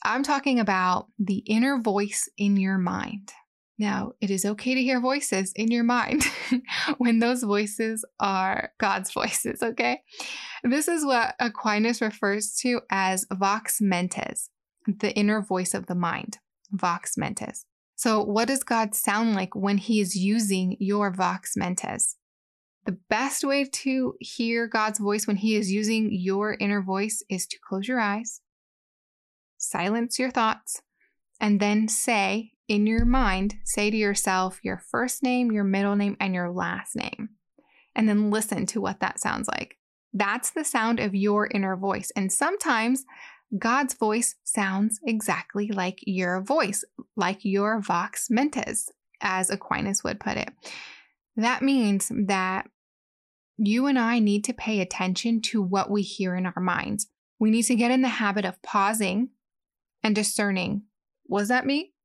I'm 0.03 0.23
talking 0.23 0.59
about 0.59 1.07
the 1.17 1.37
inner 1.37 1.81
voice 1.81 2.29
in 2.37 2.57
your 2.57 2.77
mind. 2.77 3.31
Now, 3.77 4.13
it 4.21 4.31
is 4.31 4.45
okay 4.45 4.75
to 4.75 4.81
hear 4.81 5.01
voices 5.01 5.51
in 5.55 5.69
your 5.69 5.83
mind 5.83 6.23
when 6.97 7.19
those 7.19 7.43
voices 7.43 8.05
are 8.19 8.71
God's 8.79 9.11
voices, 9.11 9.61
okay? 9.61 10.01
This 10.63 10.87
is 10.87 11.03
what 11.03 11.35
Aquinas 11.39 11.99
refers 11.99 12.55
to 12.61 12.81
as 12.89 13.25
vox 13.33 13.81
mentis, 13.81 14.49
the 14.87 15.13
inner 15.13 15.41
voice 15.41 15.73
of 15.73 15.87
the 15.87 15.95
mind, 15.95 16.37
vox 16.71 17.17
mentis. 17.17 17.65
So, 17.97 18.21
what 18.23 18.47
does 18.47 18.63
God 18.63 18.93
sound 18.93 19.35
like 19.35 19.55
when 19.55 19.77
He 19.77 19.99
is 19.99 20.15
using 20.15 20.77
your 20.79 21.11
vox 21.11 21.53
mentis? 21.57 22.15
The 22.85 22.97
best 23.09 23.43
way 23.43 23.65
to 23.65 24.15
hear 24.19 24.67
God's 24.67 24.99
voice 24.99 25.25
when 25.25 25.37
He 25.37 25.55
is 25.55 25.71
using 25.71 26.09
your 26.11 26.55
inner 26.59 26.81
voice 26.81 27.23
is 27.29 27.47
to 27.47 27.57
close 27.67 27.87
your 27.87 27.99
eyes, 27.99 28.41
silence 29.57 30.19
your 30.19 30.29
thoughts, 30.29 30.81
and 31.39 31.59
then 31.59 31.87
say 31.87 32.51
in 32.67 32.85
your 32.87 33.05
mind, 33.05 33.55
say 33.63 33.89
to 33.89 33.97
yourself 33.97 34.59
your 34.63 34.77
first 34.77 35.23
name, 35.23 35.51
your 35.51 35.63
middle 35.63 35.95
name, 35.95 36.15
and 36.19 36.33
your 36.33 36.51
last 36.51 36.95
name. 36.95 37.29
And 37.95 38.07
then 38.07 38.29
listen 38.29 38.65
to 38.67 38.81
what 38.81 38.99
that 38.99 39.19
sounds 39.19 39.47
like. 39.47 39.77
That's 40.13 40.51
the 40.51 40.63
sound 40.63 40.99
of 40.99 41.15
your 41.15 41.47
inner 41.47 41.75
voice. 41.75 42.11
And 42.15 42.31
sometimes 42.31 43.05
God's 43.57 43.93
voice 43.93 44.35
sounds 44.43 44.99
exactly 45.05 45.69
like 45.69 45.99
your 46.05 46.41
voice, 46.41 46.83
like 47.15 47.39
your 47.43 47.81
vox 47.81 48.29
mentis, 48.29 48.91
as 49.21 49.49
Aquinas 49.49 50.03
would 50.03 50.19
put 50.19 50.37
it. 50.37 50.49
That 51.35 51.61
means 51.61 52.11
that 52.27 52.67
you 53.57 53.87
and 53.87 53.97
I 53.97 54.19
need 54.19 54.43
to 54.45 54.53
pay 54.53 54.81
attention 54.81 55.41
to 55.41 55.61
what 55.61 55.89
we 55.89 56.01
hear 56.01 56.35
in 56.35 56.45
our 56.45 56.61
minds. 56.61 57.07
We 57.39 57.51
need 57.51 57.63
to 57.63 57.75
get 57.75 57.91
in 57.91 58.01
the 58.01 58.07
habit 58.07 58.45
of 58.45 58.61
pausing 58.61 59.29
and 60.03 60.15
discerning 60.15 60.83
was 61.27 61.47
that 61.47 61.65
me? 61.65 61.95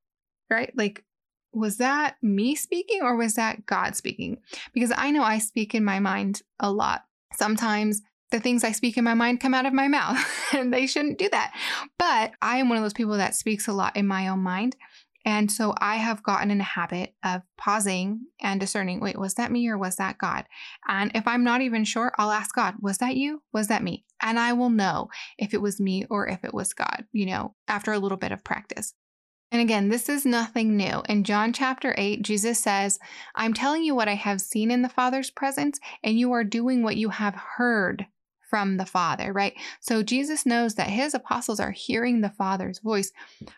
right? 0.50 0.72
Like, 0.76 1.04
was 1.52 1.78
that 1.78 2.16
me 2.20 2.54
speaking 2.54 3.02
or 3.02 3.16
was 3.16 3.34
that 3.34 3.64
God 3.66 3.96
speaking? 3.96 4.38
Because 4.74 4.92
I 4.94 5.10
know 5.10 5.22
I 5.22 5.38
speak 5.38 5.74
in 5.74 5.84
my 5.84 6.00
mind 6.00 6.42
a 6.58 6.70
lot. 6.70 7.04
Sometimes 7.34 8.02
the 8.30 8.40
things 8.40 8.62
I 8.62 8.72
speak 8.72 8.96
in 8.96 9.04
my 9.04 9.14
mind 9.14 9.40
come 9.40 9.54
out 9.54 9.66
of 9.66 9.72
my 9.72 9.88
mouth, 9.88 10.22
and 10.52 10.72
they 10.72 10.86
shouldn't 10.86 11.18
do 11.18 11.28
that. 11.30 11.54
But 11.98 12.32
I 12.42 12.58
am 12.58 12.68
one 12.68 12.76
of 12.78 12.84
those 12.84 12.92
people 12.92 13.16
that 13.16 13.34
speaks 13.34 13.66
a 13.66 13.72
lot 13.72 13.96
in 13.96 14.06
my 14.06 14.28
own 14.28 14.40
mind. 14.40 14.76
And 15.24 15.50
so 15.50 15.74
I 15.78 15.96
have 15.96 16.22
gotten 16.22 16.50
in 16.50 16.60
a 16.60 16.64
habit 16.64 17.14
of 17.22 17.42
pausing 17.58 18.26
and 18.40 18.58
discerning 18.58 19.00
wait, 19.00 19.18
was 19.18 19.34
that 19.34 19.52
me 19.52 19.68
or 19.68 19.76
was 19.76 19.96
that 19.96 20.18
God? 20.18 20.46
And 20.88 21.10
if 21.14 21.26
I'm 21.26 21.44
not 21.44 21.60
even 21.60 21.84
sure, 21.84 22.12
I'll 22.18 22.30
ask 22.30 22.54
God, 22.54 22.76
was 22.80 22.98
that 22.98 23.16
you? 23.16 23.42
Was 23.52 23.68
that 23.68 23.82
me? 23.82 24.04
And 24.22 24.38
I 24.38 24.52
will 24.52 24.70
know 24.70 25.08
if 25.38 25.52
it 25.54 25.60
was 25.60 25.80
me 25.80 26.06
or 26.08 26.26
if 26.28 26.44
it 26.44 26.54
was 26.54 26.72
God, 26.72 27.04
you 27.12 27.26
know, 27.26 27.54
after 27.68 27.92
a 27.92 27.98
little 27.98 28.18
bit 28.18 28.32
of 28.32 28.44
practice. 28.44 28.94
And 29.52 29.60
again, 29.60 29.88
this 29.88 30.08
is 30.08 30.24
nothing 30.24 30.76
new. 30.76 31.02
In 31.08 31.24
John 31.24 31.52
chapter 31.52 31.92
8, 31.98 32.22
Jesus 32.22 32.60
says, 32.60 33.00
I'm 33.34 33.52
telling 33.52 33.82
you 33.82 33.96
what 33.96 34.08
I 34.08 34.14
have 34.14 34.40
seen 34.40 34.70
in 34.70 34.82
the 34.82 34.88
Father's 34.88 35.30
presence, 35.30 35.80
and 36.04 36.18
you 36.18 36.30
are 36.32 36.44
doing 36.44 36.84
what 36.84 36.96
you 36.96 37.08
have 37.08 37.34
heard 37.34 38.06
from 38.50 38.76
the 38.76 38.84
Father, 38.84 39.32
right? 39.32 39.54
So 39.80 40.02
Jesus 40.02 40.44
knows 40.44 40.74
that 40.74 40.88
his 40.88 41.14
apostles 41.14 41.60
are 41.60 41.70
hearing 41.70 42.20
the 42.20 42.28
Father's 42.28 42.80
voice, 42.80 43.12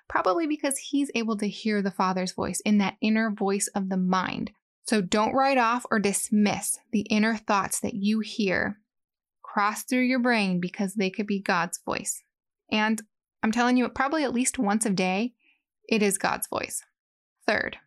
probably 0.09 0.47
because 0.47 0.77
he's 0.77 1.11
able 1.15 1.37
to 1.39 1.49
hear 1.49 1.81
the 1.81 1.91
Father's 1.91 2.33
voice 2.33 2.61
in 2.61 2.79
that 2.79 2.99
inner 3.01 3.31
voice 3.31 3.69
of 3.75 3.89
the 3.89 3.97
mind. 3.97 4.53
So 4.85 5.01
don't 5.01 5.33
write 5.33 5.59
off 5.59 5.87
or 5.91 5.99
dismiss 5.99 6.79
the 6.93 7.01
inner 7.03 7.37
thoughts 7.37 7.81
that 7.81 7.95
you 7.95 8.21
hear 8.21 8.79
cross 9.43 9.83
through 9.83 10.01
your 10.01 10.19
brain 10.19 10.61
because 10.61 10.95
they 10.95 11.11
could 11.11 11.27
be 11.27 11.41
God's 11.41 11.79
voice. 11.85 12.23
And 12.71 13.03
I'm 13.43 13.53
telling 13.53 13.77
you, 13.77 13.89
probably 13.89 14.25
at 14.25 14.33
least 14.33 14.59
once 14.59 14.87
a 14.87 14.91
day, 14.91 15.35
it 15.89 16.03
is 16.03 16.17
God's 16.19 16.47
voice. 16.49 16.83
Third, 17.47 17.79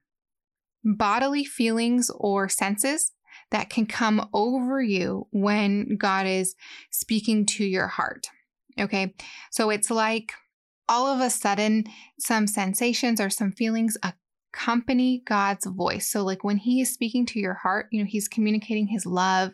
bodily 0.83 1.43
feelings 1.43 2.11
or 2.13 2.49
senses 2.49 3.11
that 3.51 3.69
can 3.69 3.85
come 3.85 4.29
over 4.33 4.81
you 4.81 5.27
when 5.31 5.97
God 5.97 6.27
is 6.27 6.55
speaking 6.91 7.45
to 7.47 7.65
your 7.65 7.87
heart. 7.87 8.27
Okay, 8.79 9.13
so 9.51 9.69
it's 9.69 9.89
like 9.89 10.33
all 10.87 11.07
of 11.07 11.21
a 11.21 11.29
sudden 11.29 11.85
some 12.19 12.47
sensations 12.47 13.19
or 13.19 13.29
some 13.29 13.51
feelings 13.51 13.97
accompany 14.55 15.21
God's 15.25 15.65
voice. 15.65 16.09
So, 16.09 16.23
like 16.23 16.43
when 16.43 16.57
He 16.57 16.81
is 16.81 16.93
speaking 16.93 17.25
to 17.27 17.39
your 17.39 17.53
heart, 17.53 17.87
you 17.91 18.01
know, 18.01 18.07
He's 18.09 18.27
communicating 18.27 18.87
His 18.87 19.05
love 19.05 19.51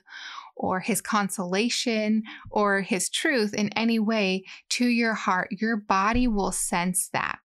or 0.56 0.80
His 0.80 1.02
consolation 1.02 2.24
or 2.50 2.82
His 2.82 3.10
truth 3.10 3.54
in 3.54 3.70
any 3.70 4.00
way 4.00 4.44
to 4.70 4.86
your 4.88 5.14
heart, 5.14 5.50
your 5.52 5.78
body 5.78 6.28
will 6.28 6.52
sense 6.52 7.10
that. 7.14 7.40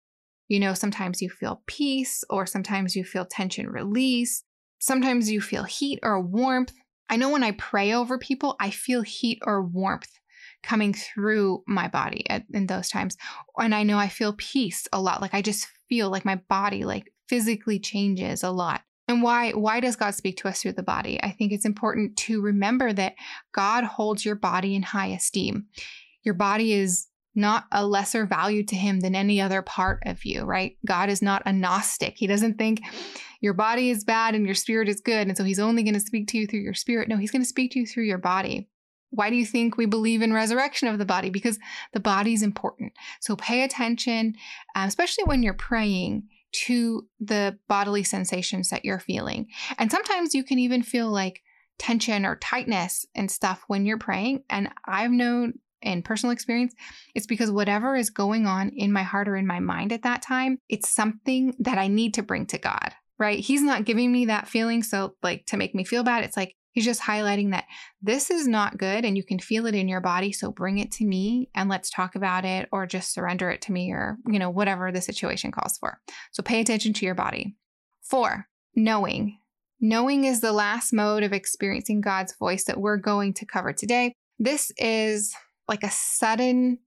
You 0.47 0.59
know, 0.59 0.73
sometimes 0.73 1.21
you 1.21 1.29
feel 1.29 1.63
peace, 1.65 2.23
or 2.29 2.45
sometimes 2.45 2.95
you 2.95 3.03
feel 3.03 3.25
tension 3.25 3.67
release. 3.67 4.43
Sometimes 4.79 5.31
you 5.31 5.41
feel 5.41 5.63
heat 5.63 5.99
or 6.03 6.19
warmth. 6.19 6.73
I 7.09 7.17
know 7.17 7.29
when 7.29 7.43
I 7.43 7.51
pray 7.51 7.93
over 7.93 8.17
people, 8.17 8.55
I 8.59 8.71
feel 8.71 9.01
heat 9.01 9.39
or 9.45 9.63
warmth 9.63 10.11
coming 10.63 10.93
through 10.93 11.63
my 11.67 11.87
body 11.87 12.27
at, 12.29 12.43
in 12.53 12.67
those 12.67 12.89
times. 12.89 13.15
And 13.57 13.73
I 13.73 13.83
know 13.83 13.97
I 13.97 14.07
feel 14.07 14.33
peace 14.37 14.87
a 14.91 14.99
lot. 14.99 15.21
Like 15.21 15.33
I 15.33 15.41
just 15.41 15.67
feel 15.87 16.09
like 16.09 16.25
my 16.25 16.41
body 16.49 16.83
like 16.83 17.11
physically 17.29 17.79
changes 17.79 18.43
a 18.43 18.51
lot. 18.51 18.81
And 19.07 19.21
why 19.21 19.51
why 19.51 19.79
does 19.79 19.95
God 19.95 20.15
speak 20.15 20.37
to 20.37 20.47
us 20.47 20.61
through 20.61 20.73
the 20.73 20.83
body? 20.83 21.21
I 21.21 21.29
think 21.31 21.51
it's 21.51 21.65
important 21.65 22.17
to 22.17 22.41
remember 22.41 22.91
that 22.93 23.13
God 23.53 23.83
holds 23.83 24.25
your 24.25 24.35
body 24.35 24.75
in 24.75 24.81
high 24.81 25.07
esteem. 25.07 25.67
Your 26.23 26.33
body 26.33 26.73
is 26.73 27.07
not 27.35 27.65
a 27.71 27.85
lesser 27.85 28.25
value 28.25 28.63
to 28.63 28.75
him 28.75 29.01
than 29.01 29.13
any 29.13 29.41
other 29.41 29.61
part 29.61 30.01
of 30.05 30.25
you, 30.25 30.43
right? 30.43 30.77
God 30.85 31.09
is 31.09 31.21
not 31.21 31.43
a 31.45 31.53
Gnostic. 31.53 32.15
He 32.17 32.27
doesn't 32.27 32.57
think 32.57 32.81
your 33.45 33.53
body 33.53 33.91
is 33.91 34.03
bad 34.03 34.33
and 34.33 34.45
your 34.45 34.55
spirit 34.55 34.89
is 34.89 34.99
good. 34.99 35.27
And 35.27 35.37
so 35.37 35.43
he's 35.43 35.59
only 35.59 35.83
going 35.83 35.93
to 35.93 35.99
speak 35.99 36.27
to 36.29 36.37
you 36.37 36.47
through 36.47 36.61
your 36.61 36.73
spirit. 36.73 37.07
No, 37.07 37.17
he's 37.17 37.31
going 37.31 37.43
to 37.43 37.47
speak 37.47 37.71
to 37.71 37.79
you 37.79 37.85
through 37.85 38.05
your 38.05 38.17
body. 38.17 38.67
Why 39.11 39.29
do 39.29 39.35
you 39.35 39.45
think 39.45 39.77
we 39.77 39.85
believe 39.85 40.23
in 40.23 40.33
resurrection 40.33 40.87
of 40.87 40.97
the 40.97 41.05
body? 41.05 41.29
Because 41.29 41.59
the 41.93 41.99
body 41.99 42.33
is 42.33 42.41
important. 42.41 42.93
So 43.21 43.35
pay 43.35 43.63
attention, 43.63 44.33
uh, 44.75 44.85
especially 44.87 45.23
when 45.25 45.43
you're 45.43 45.53
praying 45.53 46.23
to 46.65 47.07
the 47.19 47.59
bodily 47.67 48.03
sensations 48.03 48.69
that 48.69 48.83
you're 48.83 48.99
feeling. 48.99 49.47
And 49.77 49.91
sometimes 49.91 50.33
you 50.33 50.43
can 50.43 50.57
even 50.57 50.81
feel 50.81 51.09
like 51.09 51.41
tension 51.77 52.25
or 52.25 52.37
tightness 52.37 53.05
and 53.13 53.29
stuff 53.29 53.63
when 53.67 53.85
you're 53.85 53.99
praying. 53.99 54.43
And 54.49 54.69
I've 54.85 55.11
known 55.11 55.59
in 55.81 56.01
personal 56.01 56.33
experience, 56.33 56.73
it's 57.13 57.27
because 57.27 57.51
whatever 57.51 57.95
is 57.95 58.09
going 58.09 58.47
on 58.47 58.69
in 58.69 58.91
my 58.91 59.03
heart 59.03 59.27
or 59.27 59.35
in 59.35 59.45
my 59.45 59.59
mind 59.59 59.91
at 59.91 60.01
that 60.01 60.23
time, 60.23 60.57
it's 60.67 60.89
something 60.89 61.53
that 61.59 61.77
I 61.77 61.87
need 61.87 62.15
to 62.15 62.23
bring 62.23 62.47
to 62.47 62.57
God, 62.57 62.93
right? 63.19 63.39
He's 63.39 63.61
not 63.61 63.85
giving 63.85 64.11
me 64.11 64.25
that 64.25 64.47
feeling. 64.47 64.83
So, 64.83 65.15
like, 65.23 65.45
to 65.47 65.57
make 65.57 65.73
me 65.75 65.83
feel 65.83 66.03
bad, 66.03 66.23
it's 66.23 66.37
like 66.37 66.55
he's 66.71 66.85
just 66.85 67.01
highlighting 67.01 67.51
that 67.51 67.65
this 68.01 68.29
is 68.29 68.47
not 68.47 68.77
good 68.77 69.05
and 69.05 69.15
you 69.15 69.23
can 69.23 69.39
feel 69.39 69.65
it 69.65 69.75
in 69.75 69.87
your 69.87 70.01
body. 70.01 70.31
So, 70.31 70.51
bring 70.51 70.77
it 70.77 70.91
to 70.93 71.05
me 71.05 71.49
and 71.55 71.69
let's 71.69 71.89
talk 71.89 72.15
about 72.15 72.45
it 72.45 72.67
or 72.71 72.85
just 72.85 73.13
surrender 73.13 73.49
it 73.49 73.61
to 73.63 73.71
me 73.71 73.91
or, 73.91 74.17
you 74.27 74.39
know, 74.39 74.49
whatever 74.49 74.91
the 74.91 75.01
situation 75.01 75.51
calls 75.51 75.77
for. 75.77 75.99
So, 76.31 76.43
pay 76.43 76.61
attention 76.61 76.93
to 76.93 77.05
your 77.05 77.15
body. 77.15 77.55
Four, 78.01 78.47
knowing. 78.75 79.39
Knowing 79.79 80.23
is 80.25 80.41
the 80.41 80.53
last 80.53 80.93
mode 80.93 81.23
of 81.23 81.33
experiencing 81.33 82.01
God's 82.01 82.35
voice 82.37 82.63
that 82.65 82.79
we're 82.79 82.97
going 82.97 83.33
to 83.35 83.45
cover 83.45 83.73
today. 83.73 84.13
This 84.39 84.71
is 84.77 85.33
like 85.67 85.83
a 85.83 85.91
sudden 85.91 86.79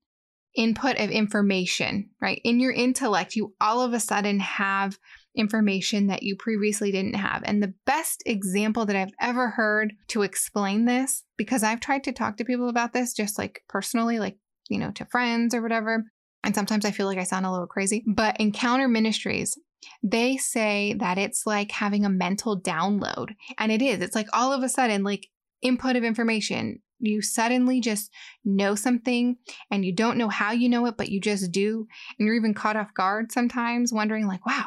input 0.57 0.99
of 0.99 1.11
information, 1.11 2.11
right? 2.21 2.41
In 2.45 2.61
your 2.61 2.73
intellect, 2.73 3.37
you 3.37 3.55
all 3.61 3.83
of 3.83 3.93
a 3.93 4.01
sudden 4.01 4.41
have 4.41 4.99
information 5.39 6.09
that 6.09 6.23
you 6.23 6.37
previously 6.37 6.91
didn't 6.91 7.15
have. 7.15 7.43
And 7.45 7.63
the 7.63 7.73
best 7.87 8.23
example 8.27 8.85
that 8.87 8.97
I've 8.97 9.15
ever 9.21 9.51
heard 9.51 9.95
to 10.09 10.23
explain 10.23 10.85
this, 10.85 11.25
because 11.37 11.63
I've 11.63 11.81
tried 11.81 12.05
to 12.05 12.13
talk 12.13 12.37
to 12.37 12.45
people 12.45 12.69
about 12.69 12.93
this 12.93 13.15
just 13.15 13.39
like 13.39 13.63
personally, 13.69 14.19
like, 14.19 14.37
you 14.69 14.79
know, 14.79 14.91
to 14.93 15.07
friends 15.07 15.55
or 15.55 15.63
whatever. 15.63 16.05
And 16.45 16.55
sometimes 16.55 16.85
I 16.85 16.91
feel 16.91 17.07
like 17.07 17.19
I 17.19 17.25
sound 17.25 17.47
a 17.47 17.51
little 17.51 17.67
crazy, 17.67 18.05
but 18.07 18.39
Encounter 18.41 18.89
Ministries, 18.89 19.57
they 20.03 20.37
say 20.37 20.95
that 20.99 21.19
it's 21.19 21.47
like 21.47 21.71
having 21.71 22.05
a 22.05 22.11
mental 22.11 22.61
download. 22.61 23.31
And 23.59 23.71
it 23.71 23.81
is. 23.81 24.01
It's 24.01 24.15
like 24.17 24.29
all 24.33 24.53
of 24.53 24.63
a 24.63 24.69
sudden, 24.69 25.05
like 25.05 25.29
input 25.63 25.97
of 25.97 26.05
information 26.05 26.81
you 27.01 27.23
suddenly 27.23 27.81
just 27.81 28.11
know 28.45 28.75
something 28.75 29.37
and 29.71 29.85
you 29.85 29.95
don't 29.95 30.19
know 30.19 30.29
how 30.29 30.53
you 30.53 30.69
know 30.69 30.87
it, 30.87 30.97
but 30.97 31.11
you 31.11 31.21
just 31.21 31.53
do. 31.53 31.87
And 32.19 32.27
you're 32.27 32.37
even 32.37 32.55
caught 32.55 32.77
off 32.77 32.95
guard 32.95 33.33
sometimes, 33.33 33.93
wondering, 33.93 34.27
like, 34.27 34.45
wow, 34.45 34.67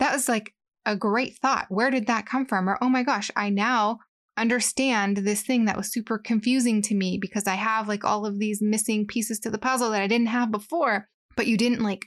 that 0.00 0.12
was 0.12 0.28
like 0.28 0.54
a 0.84 0.96
great 0.96 1.36
thought. 1.36 1.66
Where 1.68 1.90
did 1.90 2.06
that 2.08 2.26
come 2.26 2.46
from? 2.46 2.68
Or, 2.68 2.76
oh 2.82 2.88
my 2.88 3.04
gosh, 3.04 3.30
I 3.36 3.50
now 3.50 4.00
understand 4.36 5.18
this 5.18 5.42
thing 5.42 5.66
that 5.66 5.76
was 5.76 5.92
super 5.92 6.18
confusing 6.18 6.82
to 6.82 6.94
me 6.94 7.18
because 7.20 7.46
I 7.46 7.54
have 7.54 7.86
like 7.86 8.04
all 8.04 8.26
of 8.26 8.38
these 8.38 8.60
missing 8.62 9.06
pieces 9.06 9.38
to 9.40 9.50
the 9.50 9.58
puzzle 9.58 9.90
that 9.90 10.02
I 10.02 10.06
didn't 10.06 10.28
have 10.28 10.50
before, 10.50 11.06
but 11.36 11.46
you 11.46 11.56
didn't 11.56 11.82
like 11.82 12.06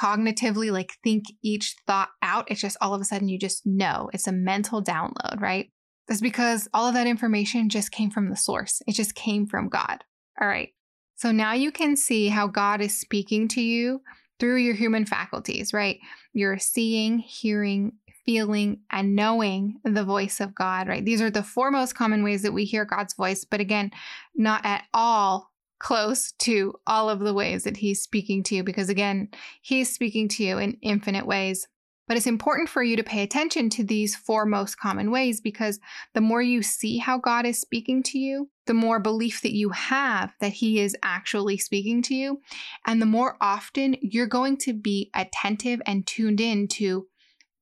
cognitively 0.00 0.72
like 0.72 0.92
think 1.04 1.24
each 1.42 1.74
thought 1.86 2.10
out. 2.22 2.50
It's 2.50 2.60
just 2.60 2.76
all 2.80 2.94
of 2.94 3.00
a 3.00 3.04
sudden 3.04 3.28
you 3.28 3.38
just 3.38 3.66
know. 3.66 4.08
It's 4.12 4.28
a 4.28 4.32
mental 4.32 4.82
download, 4.82 5.40
right? 5.40 5.68
That's 6.08 6.20
because 6.20 6.68
all 6.72 6.86
of 6.86 6.94
that 6.94 7.06
information 7.06 7.68
just 7.68 7.90
came 7.90 8.10
from 8.10 8.30
the 8.30 8.36
source. 8.36 8.80
It 8.86 8.94
just 8.94 9.14
came 9.14 9.46
from 9.46 9.68
God. 9.68 10.04
All 10.40 10.48
right. 10.48 10.70
So 11.16 11.32
now 11.32 11.52
you 11.52 11.70
can 11.70 11.96
see 11.96 12.28
how 12.28 12.46
God 12.46 12.80
is 12.80 12.98
speaking 12.98 13.48
to 13.48 13.60
you 13.60 14.00
through 14.42 14.56
your 14.56 14.74
human 14.74 15.06
faculties, 15.06 15.72
right? 15.72 16.00
You're 16.32 16.58
seeing, 16.58 17.20
hearing, 17.20 17.92
feeling, 18.26 18.80
and 18.90 19.14
knowing 19.14 19.78
the 19.84 20.02
voice 20.02 20.40
of 20.40 20.52
God, 20.52 20.88
right? 20.88 21.04
These 21.04 21.22
are 21.22 21.30
the 21.30 21.44
four 21.44 21.70
most 21.70 21.94
common 21.94 22.24
ways 22.24 22.42
that 22.42 22.52
we 22.52 22.64
hear 22.64 22.84
God's 22.84 23.14
voice, 23.14 23.44
but 23.44 23.60
again, 23.60 23.92
not 24.34 24.66
at 24.66 24.82
all 24.92 25.52
close 25.78 26.32
to 26.40 26.74
all 26.88 27.08
of 27.08 27.20
the 27.20 27.32
ways 27.32 27.62
that 27.62 27.76
He's 27.76 28.02
speaking 28.02 28.42
to 28.42 28.56
you, 28.56 28.64
because 28.64 28.88
again, 28.88 29.28
He's 29.60 29.94
speaking 29.94 30.26
to 30.30 30.42
you 30.42 30.58
in 30.58 30.76
infinite 30.82 31.24
ways. 31.24 31.68
But 32.12 32.18
it's 32.18 32.26
important 32.26 32.68
for 32.68 32.82
you 32.82 32.94
to 32.96 33.02
pay 33.02 33.22
attention 33.22 33.70
to 33.70 33.82
these 33.82 34.14
four 34.14 34.44
most 34.44 34.78
common 34.78 35.10
ways 35.10 35.40
because 35.40 35.80
the 36.12 36.20
more 36.20 36.42
you 36.42 36.62
see 36.62 36.98
how 36.98 37.16
God 37.16 37.46
is 37.46 37.58
speaking 37.58 38.02
to 38.02 38.18
you, 38.18 38.50
the 38.66 38.74
more 38.74 39.00
belief 39.00 39.40
that 39.40 39.54
you 39.54 39.70
have 39.70 40.34
that 40.38 40.52
He 40.52 40.78
is 40.78 40.94
actually 41.02 41.56
speaking 41.56 42.02
to 42.02 42.14
you, 42.14 42.42
and 42.86 43.00
the 43.00 43.06
more 43.06 43.38
often 43.40 43.96
you're 44.02 44.26
going 44.26 44.58
to 44.58 44.74
be 44.74 45.10
attentive 45.14 45.80
and 45.86 46.06
tuned 46.06 46.38
in 46.38 46.68
to 46.72 47.06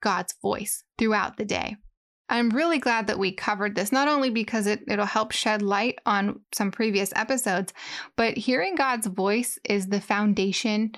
God's 0.02 0.34
voice 0.42 0.82
throughout 0.98 1.36
the 1.36 1.44
day. 1.44 1.76
I'm 2.28 2.50
really 2.50 2.78
glad 2.78 3.06
that 3.06 3.20
we 3.20 3.30
covered 3.30 3.76
this, 3.76 3.92
not 3.92 4.08
only 4.08 4.30
because 4.30 4.66
it, 4.66 4.82
it'll 4.88 5.06
help 5.06 5.30
shed 5.30 5.62
light 5.62 6.00
on 6.06 6.40
some 6.52 6.72
previous 6.72 7.12
episodes, 7.14 7.72
but 8.16 8.36
hearing 8.36 8.74
God's 8.74 9.06
voice 9.06 9.60
is 9.62 9.86
the 9.86 10.00
foundation 10.00 10.90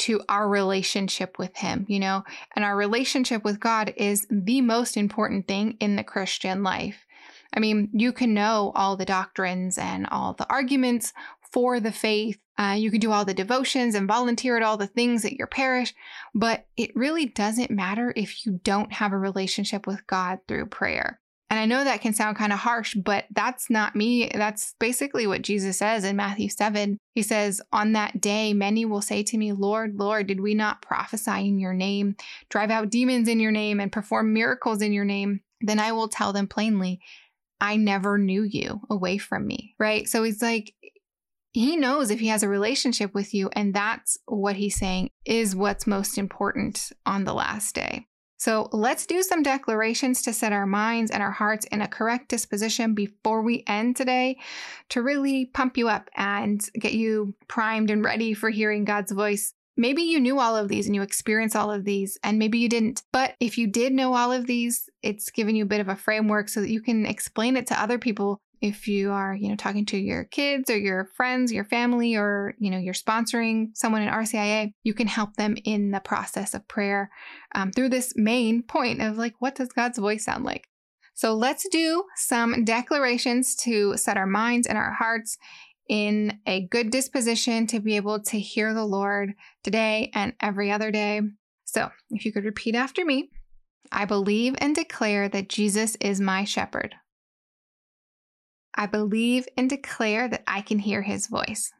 to 0.00 0.22
our 0.28 0.48
relationship 0.48 1.38
with 1.38 1.56
Him, 1.56 1.84
you 1.88 2.00
know, 2.00 2.24
and 2.56 2.64
our 2.64 2.76
relationship 2.76 3.44
with 3.44 3.60
God 3.60 3.92
is 3.96 4.26
the 4.30 4.60
most 4.60 4.96
important 4.96 5.46
thing 5.46 5.76
in 5.80 5.96
the 5.96 6.04
Christian 6.04 6.62
life. 6.62 7.06
I 7.52 7.60
mean, 7.60 7.90
you 7.92 8.12
can 8.12 8.32
know 8.32 8.72
all 8.74 8.96
the 8.96 9.04
doctrines 9.04 9.76
and 9.76 10.06
all 10.06 10.34
the 10.34 10.48
arguments 10.50 11.12
for 11.52 11.80
the 11.80 11.92
faith. 11.92 12.38
Uh, 12.58 12.76
you 12.78 12.90
can 12.90 13.00
do 13.00 13.10
all 13.10 13.24
the 13.24 13.34
devotions 13.34 13.94
and 13.94 14.06
volunteer 14.06 14.56
at 14.56 14.62
all 14.62 14.76
the 14.76 14.86
things 14.86 15.24
at 15.24 15.32
your 15.32 15.46
parish, 15.46 15.94
but 16.34 16.66
it 16.76 16.94
really 16.94 17.26
doesn't 17.26 17.70
matter 17.70 18.12
if 18.16 18.46
you 18.46 18.60
don't 18.62 18.92
have 18.92 19.12
a 19.12 19.18
relationship 19.18 19.86
with 19.86 20.06
God 20.06 20.38
through 20.46 20.66
prayer. 20.66 21.20
And 21.50 21.58
I 21.58 21.66
know 21.66 21.82
that 21.82 22.00
can 22.00 22.14
sound 22.14 22.36
kind 22.36 22.52
of 22.52 22.60
harsh, 22.60 22.94
but 22.94 23.24
that's 23.32 23.68
not 23.68 23.96
me. 23.96 24.30
That's 24.32 24.76
basically 24.78 25.26
what 25.26 25.42
Jesus 25.42 25.78
says 25.78 26.04
in 26.04 26.14
Matthew 26.14 26.48
7. 26.48 26.96
He 27.16 27.22
says, 27.22 27.60
On 27.72 27.92
that 27.92 28.20
day, 28.20 28.54
many 28.54 28.84
will 28.84 29.02
say 29.02 29.24
to 29.24 29.36
me, 29.36 29.52
Lord, 29.52 29.96
Lord, 29.96 30.28
did 30.28 30.40
we 30.40 30.54
not 30.54 30.80
prophesy 30.80 31.48
in 31.48 31.58
your 31.58 31.74
name, 31.74 32.14
drive 32.50 32.70
out 32.70 32.88
demons 32.88 33.26
in 33.26 33.40
your 33.40 33.50
name, 33.50 33.80
and 33.80 33.90
perform 33.90 34.32
miracles 34.32 34.80
in 34.80 34.92
your 34.92 35.04
name? 35.04 35.40
Then 35.60 35.80
I 35.80 35.90
will 35.90 36.08
tell 36.08 36.32
them 36.32 36.46
plainly, 36.46 37.00
I 37.60 37.76
never 37.76 38.16
knew 38.16 38.44
you 38.44 38.80
away 38.88 39.18
from 39.18 39.44
me, 39.44 39.74
right? 39.76 40.08
So 40.08 40.22
he's 40.22 40.40
like, 40.40 40.72
he 41.52 41.76
knows 41.76 42.10
if 42.10 42.20
he 42.20 42.28
has 42.28 42.44
a 42.44 42.48
relationship 42.48 43.12
with 43.12 43.34
you, 43.34 43.50
and 43.54 43.74
that's 43.74 44.16
what 44.26 44.54
he's 44.54 44.78
saying 44.78 45.10
is 45.24 45.56
what's 45.56 45.84
most 45.84 46.16
important 46.16 46.92
on 47.04 47.24
the 47.24 47.34
last 47.34 47.74
day. 47.74 48.06
So 48.40 48.70
let's 48.72 49.04
do 49.04 49.22
some 49.22 49.42
declarations 49.42 50.22
to 50.22 50.32
set 50.32 50.54
our 50.54 50.64
minds 50.64 51.10
and 51.10 51.22
our 51.22 51.30
hearts 51.30 51.66
in 51.66 51.82
a 51.82 51.86
correct 51.86 52.30
disposition 52.30 52.94
before 52.94 53.42
we 53.42 53.64
end 53.66 53.96
today 53.96 54.38
to 54.88 55.02
really 55.02 55.44
pump 55.44 55.76
you 55.76 55.90
up 55.90 56.08
and 56.16 56.58
get 56.72 56.94
you 56.94 57.34
primed 57.48 57.90
and 57.90 58.02
ready 58.02 58.32
for 58.32 58.48
hearing 58.48 58.86
God's 58.86 59.12
voice. 59.12 59.52
Maybe 59.76 60.00
you 60.00 60.18
knew 60.18 60.40
all 60.40 60.56
of 60.56 60.68
these 60.68 60.86
and 60.86 60.94
you 60.94 61.02
experienced 61.02 61.54
all 61.54 61.70
of 61.70 61.84
these, 61.84 62.16
and 62.24 62.38
maybe 62.38 62.58
you 62.58 62.70
didn't. 62.70 63.02
But 63.12 63.34
if 63.40 63.58
you 63.58 63.66
did 63.66 63.92
know 63.92 64.14
all 64.14 64.32
of 64.32 64.46
these, 64.46 64.88
it's 65.02 65.30
given 65.30 65.54
you 65.54 65.64
a 65.64 65.68
bit 65.68 65.82
of 65.82 65.88
a 65.88 65.96
framework 65.96 66.48
so 66.48 66.62
that 66.62 66.70
you 66.70 66.80
can 66.80 67.04
explain 67.04 67.58
it 67.58 67.66
to 67.66 67.78
other 67.78 67.98
people 67.98 68.40
if 68.60 68.86
you 68.86 69.10
are 69.10 69.34
you 69.34 69.48
know 69.48 69.56
talking 69.56 69.86
to 69.86 69.96
your 69.96 70.24
kids 70.24 70.70
or 70.70 70.76
your 70.76 71.06
friends 71.16 71.52
your 71.52 71.64
family 71.64 72.16
or 72.16 72.54
you 72.58 72.70
know 72.70 72.78
you're 72.78 72.94
sponsoring 72.94 73.68
someone 73.74 74.02
in 74.02 74.08
rcia 74.08 74.72
you 74.82 74.94
can 74.94 75.06
help 75.06 75.36
them 75.36 75.56
in 75.64 75.90
the 75.90 76.00
process 76.00 76.54
of 76.54 76.66
prayer 76.68 77.10
um, 77.54 77.72
through 77.72 77.88
this 77.88 78.12
main 78.16 78.62
point 78.62 79.00
of 79.00 79.16
like 79.16 79.34
what 79.38 79.54
does 79.54 79.68
god's 79.68 79.98
voice 79.98 80.24
sound 80.24 80.44
like 80.44 80.68
so 81.14 81.34
let's 81.34 81.68
do 81.68 82.04
some 82.16 82.64
declarations 82.64 83.54
to 83.54 83.96
set 83.96 84.16
our 84.16 84.26
minds 84.26 84.66
and 84.66 84.78
our 84.78 84.92
hearts 84.92 85.36
in 85.88 86.38
a 86.46 86.66
good 86.68 86.90
disposition 86.90 87.66
to 87.66 87.80
be 87.80 87.96
able 87.96 88.20
to 88.20 88.38
hear 88.38 88.74
the 88.74 88.84
lord 88.84 89.32
today 89.64 90.10
and 90.14 90.34
every 90.40 90.70
other 90.70 90.90
day 90.90 91.20
so 91.64 91.90
if 92.10 92.24
you 92.24 92.32
could 92.32 92.44
repeat 92.44 92.74
after 92.74 93.04
me 93.04 93.30
I 93.92 94.04
believe 94.04 94.54
and 94.58 94.72
declare 94.72 95.28
that 95.28 95.48
Jesus 95.48 95.96
is 96.00 96.20
my 96.20 96.44
shepherd. 96.44 96.94
I 98.74 98.86
believe 98.86 99.46
and 99.56 99.68
declare 99.68 100.28
that 100.28 100.44
I 100.46 100.60
can 100.60 100.78
hear 100.78 101.02
his 101.02 101.26
voice. 101.26 101.72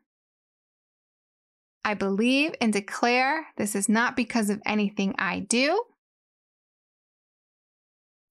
I 1.85 1.95
believe 1.95 2.55
and 2.61 2.73
declare 2.73 3.47
this 3.57 3.75
is 3.75 3.89
not 3.89 4.17
because 4.17 4.51
of 4.51 4.61
anything 4.67 5.15
I 5.19 5.41
do, 5.41 5.85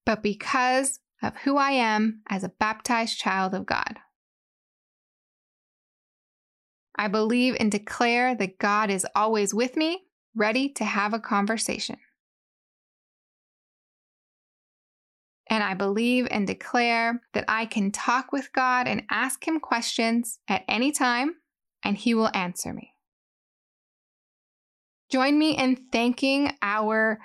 but 0.06 0.22
because 0.22 1.00
of 1.22 1.36
who 1.38 1.56
I 1.56 1.72
am 1.72 2.22
as 2.28 2.44
a 2.44 2.48
baptized 2.48 3.18
child 3.18 3.54
of 3.54 3.66
God. 3.66 3.98
I 6.96 7.08
believe 7.08 7.56
and 7.58 7.72
declare 7.72 8.34
that 8.34 8.58
God 8.58 8.90
is 8.90 9.06
always 9.14 9.54
with 9.54 9.76
me, 9.76 10.02
ready 10.34 10.68
to 10.70 10.84
have 10.84 11.14
a 11.14 11.20
conversation. 11.20 11.96
And 15.50 15.62
I 15.64 15.74
believe 15.74 16.28
and 16.30 16.46
declare 16.46 17.20
that 17.34 17.44
I 17.48 17.66
can 17.66 17.90
talk 17.90 18.32
with 18.32 18.52
God 18.52 18.86
and 18.86 19.02
ask 19.10 19.46
Him 19.46 19.60
questions 19.60 20.38
at 20.48 20.64
any 20.68 20.92
time, 20.92 21.34
and 21.84 21.98
He 21.98 22.14
will 22.14 22.30
answer 22.32 22.72
me. 22.72 22.94
Join 25.10 25.38
me 25.38 25.56
in 25.56 25.74
thanking 25.90 26.52
our 26.62 27.18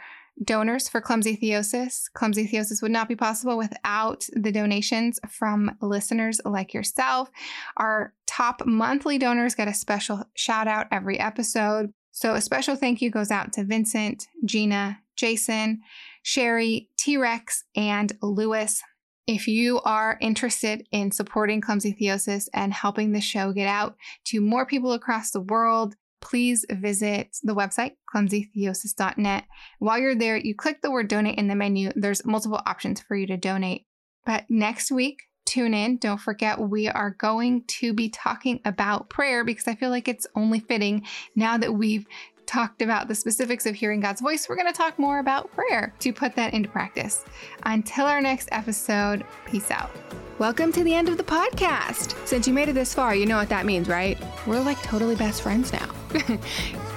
donors 0.43 0.89
for 0.89 0.99
Clumsy 0.99 1.37
Theosis. 1.37 2.11
Clumsy 2.13 2.47
Theosis 2.47 2.81
would 2.81 2.91
not 2.91 3.07
be 3.07 3.15
possible 3.15 3.57
without 3.57 4.25
the 4.33 4.51
donations 4.51 5.19
from 5.29 5.77
listeners 5.81 6.41
like 6.43 6.73
yourself. 6.73 7.29
Our 7.77 8.13
top 8.27 8.65
monthly 8.65 9.17
donors 9.17 9.55
get 9.55 9.67
a 9.67 9.73
special 9.73 10.23
shout 10.35 10.67
out 10.67 10.87
every 10.91 11.19
episode. 11.19 11.91
So, 12.11 12.33
a 12.33 12.41
special 12.41 12.75
thank 12.75 13.01
you 13.01 13.09
goes 13.09 13.31
out 13.31 13.53
to 13.53 13.63
Vincent, 13.63 14.27
Gina, 14.43 14.99
Jason, 15.15 15.81
Sherry, 16.25 16.89
T 16.97 17.17
Rex, 17.17 17.65
and 17.75 18.11
Lewis. 18.19 18.81
If 19.27 19.47
you 19.47 19.79
are 19.81 20.17
interested 20.19 20.87
in 20.91 21.11
supporting 21.11 21.61
Clumsy 21.61 21.93
Theosis 21.93 22.47
and 22.51 22.73
helping 22.73 23.11
the 23.11 23.21
show 23.21 23.53
get 23.53 23.67
out 23.67 23.95
to 24.25 24.41
more 24.41 24.65
people 24.65 24.93
across 24.93 25.29
the 25.29 25.41
world, 25.41 25.93
please 26.21 26.65
visit 26.67 27.37
the 27.43 27.53
website, 27.53 27.91
clumsytheosis.net. 28.11 29.43
While 29.77 29.99
you're 29.99 30.15
there, 30.15 30.37
you 30.37 30.55
click 30.55 30.81
the 30.81 30.89
word 30.89 31.09
donate 31.09 31.37
in 31.37 31.47
the 31.47 31.53
menu. 31.53 31.91
There's 31.95 32.25
multiple 32.25 32.59
options 32.65 33.01
for 33.01 33.15
you 33.15 33.27
to 33.27 33.37
donate. 33.37 33.85
But 34.25 34.45
next 34.49 34.91
week, 34.91 35.19
tune 35.45 35.75
in. 35.75 35.97
Don't 35.97 36.19
forget, 36.19 36.59
we 36.59 36.87
are 36.87 37.11
going 37.19 37.65
to 37.67 37.93
be 37.93 38.09
talking 38.09 38.61
about 38.65 39.11
prayer 39.11 39.43
because 39.43 39.67
I 39.67 39.75
feel 39.75 39.91
like 39.91 40.07
it's 40.07 40.25
only 40.35 40.59
fitting 40.59 41.05
now 41.35 41.57
that 41.57 41.75
we've 41.75 42.07
talked 42.45 42.81
about 42.81 43.07
the 43.07 43.15
specifics 43.15 43.65
of 43.65 43.75
hearing 43.75 43.99
God's 43.99 44.21
voice, 44.21 44.47
we're 44.47 44.55
going 44.55 44.71
to 44.71 44.77
talk 44.77 44.97
more 44.99 45.19
about 45.19 45.51
prayer 45.51 45.93
to 45.99 46.13
put 46.13 46.35
that 46.35 46.53
into 46.53 46.69
practice. 46.69 47.25
Until 47.63 48.05
our 48.05 48.21
next 48.21 48.49
episode, 48.51 49.25
peace 49.45 49.71
out. 49.71 49.91
Welcome 50.37 50.71
to 50.73 50.83
the 50.83 50.93
end 50.93 51.07
of 51.07 51.17
the 51.17 51.23
podcast. 51.23 52.15
Since 52.27 52.47
you 52.47 52.53
made 52.53 52.69
it 52.69 52.73
this 52.73 52.93
far, 52.93 53.15
you 53.15 53.25
know 53.25 53.37
what 53.37 53.49
that 53.49 53.65
means, 53.65 53.87
right? 53.87 54.17
We're 54.45 54.59
like 54.59 54.81
totally 54.83 55.15
best 55.15 55.41
friends 55.41 55.71
now. 55.71 55.89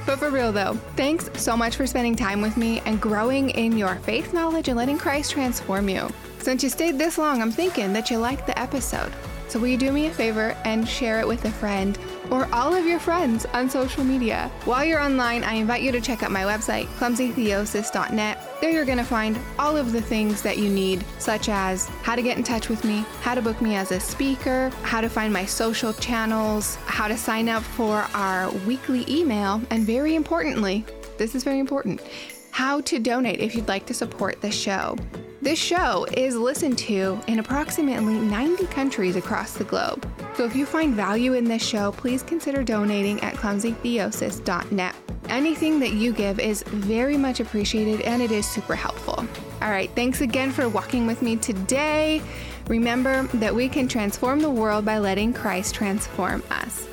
but 0.06 0.18
for 0.18 0.30
real 0.30 0.52
though, 0.52 0.74
thanks 0.96 1.30
so 1.40 1.56
much 1.56 1.76
for 1.76 1.86
spending 1.86 2.16
time 2.16 2.40
with 2.40 2.56
me 2.56 2.80
and 2.84 3.00
growing 3.00 3.50
in 3.50 3.78
your 3.78 3.94
faith 3.96 4.32
knowledge 4.34 4.68
and 4.68 4.76
letting 4.76 4.98
Christ 4.98 5.32
transform 5.32 5.88
you. 5.88 6.08
Since 6.40 6.62
you 6.62 6.68
stayed 6.68 6.98
this 6.98 7.16
long, 7.18 7.40
I'm 7.40 7.52
thinking 7.52 7.92
that 7.92 8.10
you 8.10 8.18
liked 8.18 8.46
the 8.46 8.58
episode. 8.58 9.12
So, 9.48 9.58
will 9.58 9.68
you 9.68 9.78
do 9.78 9.92
me 9.92 10.06
a 10.06 10.10
favor 10.10 10.54
and 10.64 10.86
share 10.86 11.20
it 11.20 11.26
with 11.26 11.44
a 11.46 11.50
friend 11.50 11.98
or 12.30 12.46
all 12.52 12.74
of 12.74 12.84
your 12.84 13.00
friends 13.00 13.46
on 13.46 13.70
social 13.70 14.04
media? 14.04 14.50
While 14.64 14.84
you're 14.84 15.00
online, 15.00 15.42
I 15.42 15.54
invite 15.54 15.82
you 15.82 15.90
to 15.92 16.02
check 16.02 16.22
out 16.22 16.30
my 16.30 16.42
website, 16.42 16.86
clumsytheosis.net. 16.98 18.60
There 18.60 18.70
you're 18.70 18.84
going 18.84 18.98
to 18.98 19.04
find 19.04 19.38
all 19.58 19.76
of 19.76 19.92
the 19.92 20.02
things 20.02 20.42
that 20.42 20.58
you 20.58 20.68
need, 20.68 21.02
such 21.18 21.48
as 21.48 21.88
how 22.02 22.14
to 22.14 22.22
get 22.22 22.36
in 22.36 22.44
touch 22.44 22.68
with 22.68 22.84
me, 22.84 23.06
how 23.22 23.34
to 23.34 23.40
book 23.40 23.62
me 23.62 23.74
as 23.74 23.90
a 23.90 23.98
speaker, 23.98 24.70
how 24.82 25.00
to 25.00 25.08
find 25.08 25.32
my 25.32 25.46
social 25.46 25.94
channels, 25.94 26.76
how 26.84 27.08
to 27.08 27.16
sign 27.16 27.48
up 27.48 27.62
for 27.62 28.06
our 28.14 28.50
weekly 28.66 29.06
email, 29.08 29.62
and 29.70 29.86
very 29.86 30.14
importantly, 30.14 30.84
this 31.16 31.34
is 31.34 31.42
very 31.42 31.58
important, 31.58 32.02
how 32.50 32.80
to 32.82 32.98
donate 32.98 33.40
if 33.40 33.54
you'd 33.54 33.68
like 33.68 33.86
to 33.86 33.94
support 33.94 34.42
the 34.42 34.50
show. 34.50 34.96
This 35.40 35.58
show 35.58 36.04
is 36.16 36.36
listened 36.36 36.78
to 36.78 37.20
in 37.28 37.38
approximately 37.38 38.18
90 38.18 38.66
countries 38.66 39.14
across 39.14 39.52
the 39.52 39.62
globe. 39.62 40.04
So 40.34 40.44
if 40.44 40.56
you 40.56 40.66
find 40.66 40.94
value 40.94 41.34
in 41.34 41.44
this 41.44 41.64
show, 41.64 41.92
please 41.92 42.24
consider 42.24 42.64
donating 42.64 43.20
at 43.20 43.34
clumsytheosis.net. 43.34 44.96
Anything 45.28 45.78
that 45.78 45.92
you 45.92 46.12
give 46.12 46.40
is 46.40 46.64
very 46.64 47.16
much 47.16 47.38
appreciated 47.38 48.00
and 48.00 48.20
it 48.20 48.32
is 48.32 48.46
super 48.46 48.74
helpful. 48.74 49.24
All 49.62 49.70
right, 49.70 49.90
thanks 49.94 50.22
again 50.22 50.50
for 50.50 50.68
walking 50.68 51.06
with 51.06 51.22
me 51.22 51.36
today. 51.36 52.20
Remember 52.66 53.22
that 53.34 53.54
we 53.54 53.68
can 53.68 53.86
transform 53.86 54.40
the 54.40 54.50
world 54.50 54.84
by 54.84 54.98
letting 54.98 55.32
Christ 55.32 55.72
transform 55.72 56.42
us. 56.50 56.88